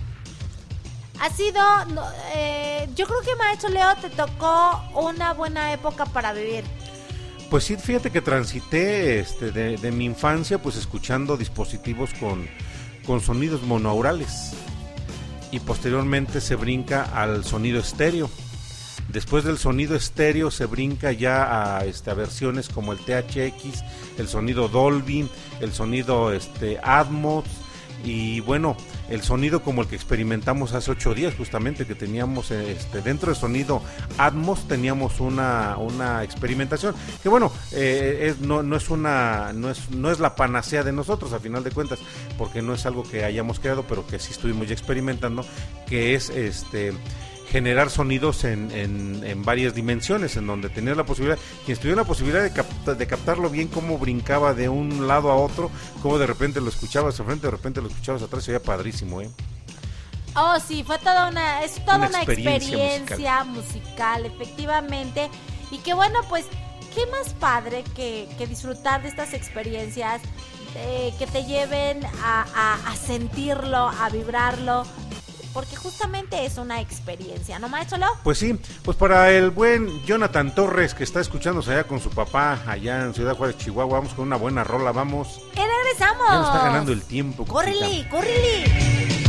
[1.21, 2.03] ha sido, no,
[2.35, 6.65] eh, yo creo que Maestro Leo te tocó una buena época para vivir.
[7.51, 12.49] Pues sí, fíjate que transité este, de, de mi infancia pues escuchando dispositivos con,
[13.07, 14.55] con sonidos monoaurales
[15.55, 18.28] y posteriormente se brinca al sonido estéreo.
[19.09, 23.85] Después del sonido estéreo se brinca ya a, este, versiones como el THX,
[24.18, 25.28] el sonido Dolby,
[25.60, 27.44] el sonido este, Atmos
[28.05, 28.76] y bueno,
[29.09, 33.36] el sonido como el que experimentamos hace ocho días justamente que teníamos este, dentro del
[33.36, 33.82] sonido
[34.18, 39.90] Atmos teníamos una, una experimentación que bueno eh, es, no, no es una no es,
[39.90, 41.98] no es la panacea de nosotros a final de cuentas
[42.39, 45.44] porque no es algo que hayamos creado pero que sí estuvimos ya experimentando
[45.86, 46.93] que es este
[47.55, 52.05] generar sonidos en, en, en varias dimensiones, en donde tener la posibilidad, quien tuviera la
[52.09, 55.70] posibilidad de, capta- de captarlo bien, cómo brincaba de un lado a otro,
[56.02, 59.20] cómo de repente lo escuchabas de frente, de repente lo escuchabas atrás, se veía padrísimo,
[59.20, 59.31] ¿eh?
[60.35, 64.26] Oh, sí, fue toda una, es toda Una una, experiencia experiencia, musical.
[64.26, 65.31] efectivamente.
[65.70, 66.47] Y que bueno, pues,
[66.93, 70.20] qué más padre que, que disfrutar de estas experiencias,
[70.74, 74.82] eh, que te lleven a, a- a sentirlo, a vibrarlo,
[75.55, 77.94] porque justamente es una experiencia, ¿no, maestro?
[78.24, 82.60] Pues sí, pues para el buen Jonathan Torres que está escuchándose allá con su papá
[82.66, 85.40] allá en Ciudad Juárez, Chihuahua, vamos con una buena rola, vamos.
[85.55, 86.26] ¡Que regresamos!
[86.28, 87.44] Ya nos está ganando el tiempo.
[87.47, 89.23] ¡Córrele, córrele!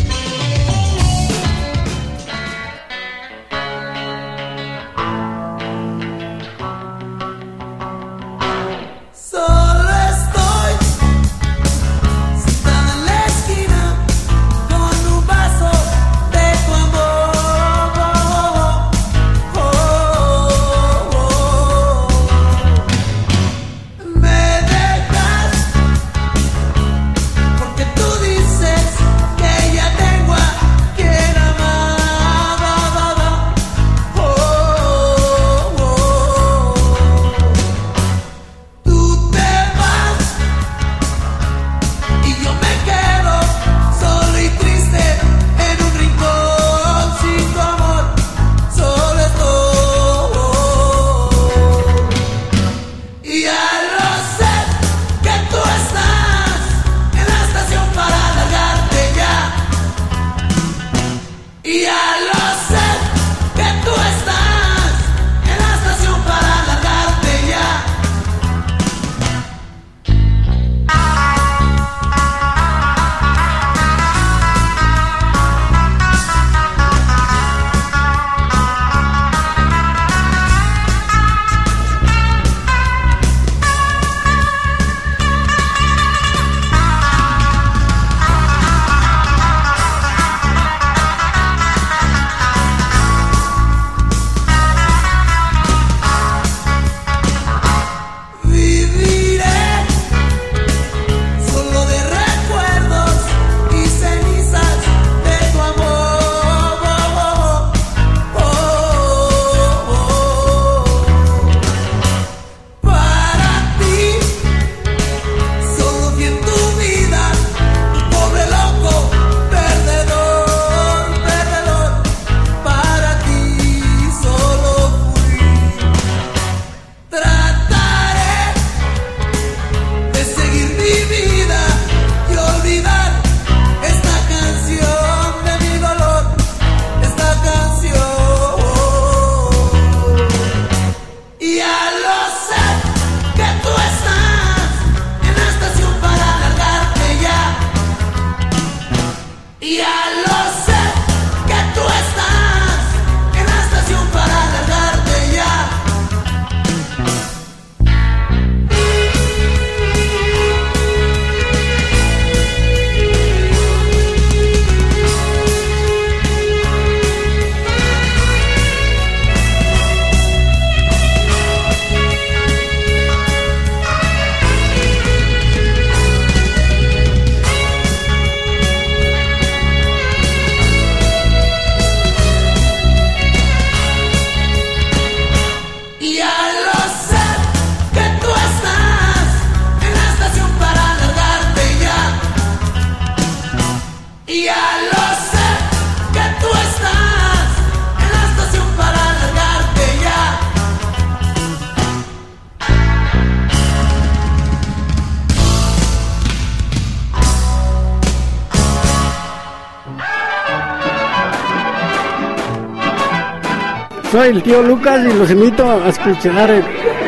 [214.26, 216.50] El tío Lucas y los invito a escuchar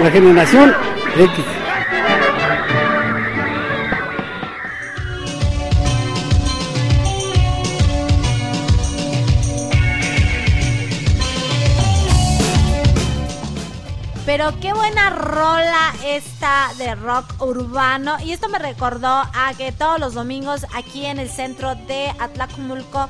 [0.03, 0.73] la generación
[1.17, 1.45] X.
[14.27, 18.17] Pero qué buena rola esta de rock urbano.
[18.23, 23.07] Y esto me recordó a que todos los domingos aquí en el centro de Atlacomulco,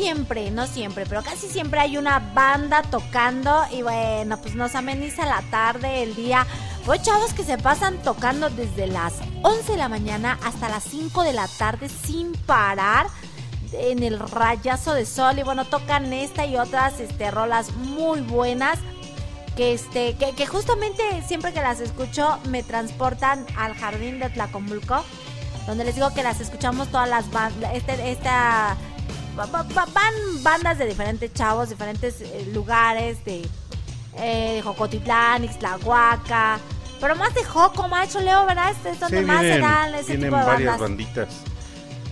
[0.00, 3.62] siempre, no siempre, pero casi siempre hay una banda tocando.
[3.70, 6.46] Y bueno, pues nos ameniza la tarde, el día.
[6.86, 11.22] Pues chavos que se pasan tocando desde las 11 de la mañana hasta las 5
[11.22, 13.08] de la tarde sin parar
[13.72, 18.80] en el rayazo de sol y bueno tocan esta y otras este rolas muy buenas
[19.56, 25.04] que este que, justamente siempre que las escucho me transportan al jardín de Tlacomulco
[25.68, 28.76] donde les digo que las escuchamos todas las bandas este esta
[29.36, 33.46] van bandas de diferentes chavos diferentes eh, lugares de
[34.16, 36.58] eh, Jocotitlán, Ixtlahuaca
[37.00, 38.72] pero más de Joco, macho Leo, ¿verdad?
[38.72, 41.28] Este es donde Sí, más se vienen, dan ese tipo de varias banditas.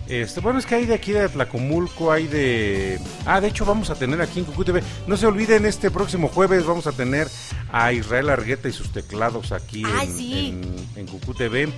[0.09, 2.99] Este, bueno, es que hay de aquí de Tlacomulco, hay de...
[3.27, 4.82] Ah, de hecho vamos a tener aquí en Cucú TV.
[5.07, 7.28] No se olviden, este próximo jueves vamos a tener
[7.70, 10.49] a Israel Argueta y sus teclados aquí Ay, en, sí.
[10.49, 11.69] en, en Cucú TV.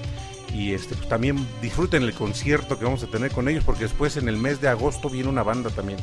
[0.52, 4.16] Y este, pues, también disfruten el concierto que vamos a tener con ellos, porque después
[4.16, 5.98] en el mes de agosto viene una banda también.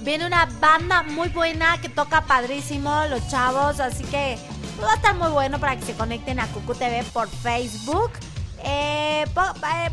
[0.00, 4.38] Viene una banda muy buena que toca padrísimo los chavos, así que
[4.82, 8.12] va a estar muy bueno para que se conecten a Cucu TV por Facebook.
[8.64, 9.90] Eh, eh,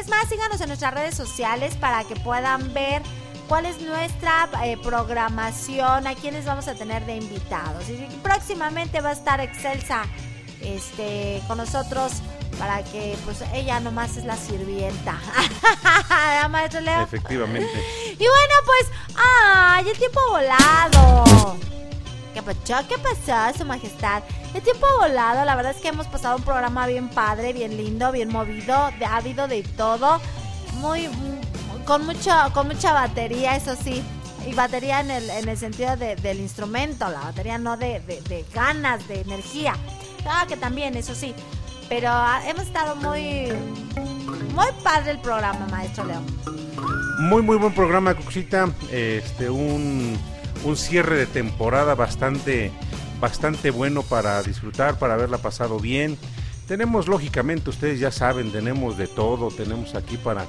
[0.00, 3.02] es más, síganos en nuestras redes sociales para que puedan ver
[3.48, 7.88] cuál es nuestra eh, programación, a quienes vamos a tener de invitados.
[7.88, 10.02] Y próximamente va a estar Excelsa
[10.74, 12.12] este, con nosotros
[12.58, 15.16] para que pues ella nomás es la sirvienta.
[15.62, 17.02] ¿Verdad, maestro Leo?
[17.02, 17.68] Efectivamente.
[18.12, 18.86] Y bueno, pues,
[19.16, 21.56] ¡ay, el tiempo volado!
[22.32, 22.86] ¿Qué pasó?
[22.88, 24.22] ¿Qué pasó, su majestad?
[24.54, 28.10] El tiempo volado, la verdad es que hemos pasado un programa bien padre, bien lindo,
[28.12, 30.20] bien movido, de, ha habido de todo,
[30.74, 34.02] muy, mm, con mucho, con mucha batería, eso sí,
[34.46, 38.20] y batería en el, en el sentido de- del instrumento, la batería no de, de-
[38.22, 39.74] de ganas, de energía,
[40.30, 41.34] ah, que también, eso sí,
[41.88, 43.48] pero ah, hemos estado muy,
[44.54, 46.24] muy padre el programa, maestro León.
[47.18, 48.68] Muy, muy buen programa, Cuxita.
[48.90, 50.18] Este, un,
[50.64, 52.72] un cierre de temporada bastante,
[53.20, 56.18] bastante bueno para disfrutar, para haberla pasado bien.
[56.66, 59.48] Tenemos, lógicamente, ustedes ya saben, tenemos de todo.
[59.48, 60.44] Tenemos aquí para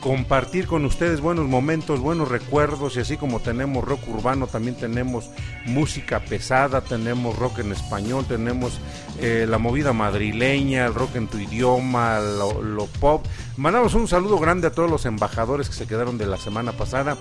[0.00, 2.96] compartir con ustedes buenos momentos, buenos recuerdos.
[2.96, 5.30] Y así como tenemos rock urbano, también tenemos
[5.66, 8.80] música pesada, tenemos rock en español, tenemos
[9.20, 13.24] eh, la movida madrileña, el rock en tu idioma, lo, lo pop.
[13.56, 17.16] Mandamos un saludo grande a todos los embajadores que se quedaron de la semana pasada.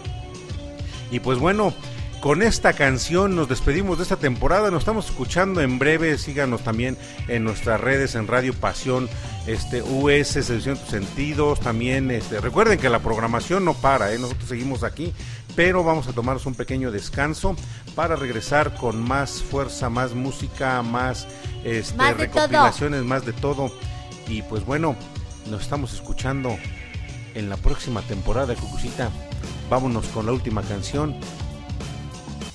[1.12, 1.74] Y pues bueno,
[2.22, 4.72] con esta canción nos despedimos de esta temporada.
[4.72, 6.18] Nos estamos escuchando en breve.
[6.18, 6.98] Síganos también
[7.28, 9.10] en nuestras redes en Radio Pasión,
[9.48, 11.60] este US, Seducción tus Sentidos.
[11.60, 14.20] También este, recuerden que la programación no para, ¿eh?
[14.20, 15.14] nosotros seguimos aquí,
[15.56, 17.56] pero vamos a tomarnos un pequeño descanso
[17.96, 21.28] para regresar con más fuerza, más música, más,
[21.64, 22.18] este, Más todo.
[22.20, 23.72] recopilaciones, más de todo.
[24.28, 24.96] Y pues bueno,
[25.50, 26.58] nos estamos escuchando
[27.34, 29.10] en la próxima temporada, Cucucita.
[29.70, 31.16] Vámonos con la última canción.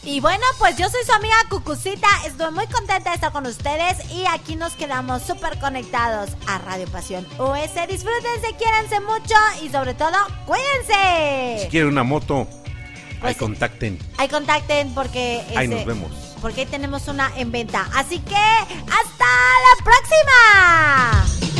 [0.06, 3.96] Y bueno, pues yo soy su amiga Cucucita, estoy muy contenta de estar con ustedes
[4.12, 7.72] y aquí nos quedamos súper conectados a Radio Pasión US.
[7.88, 11.62] Disfrútense, quiéranse mucho y sobre todo, cuídense.
[11.64, 13.98] Si quieren una moto, ahí Pues- contacten.
[14.18, 15.42] Ahí contacten porque...
[15.56, 16.10] Ahí nos vemos.
[16.42, 17.88] Porque ahí tenemos una en venta.
[17.94, 21.53] Así que, ¡hasta la próxima!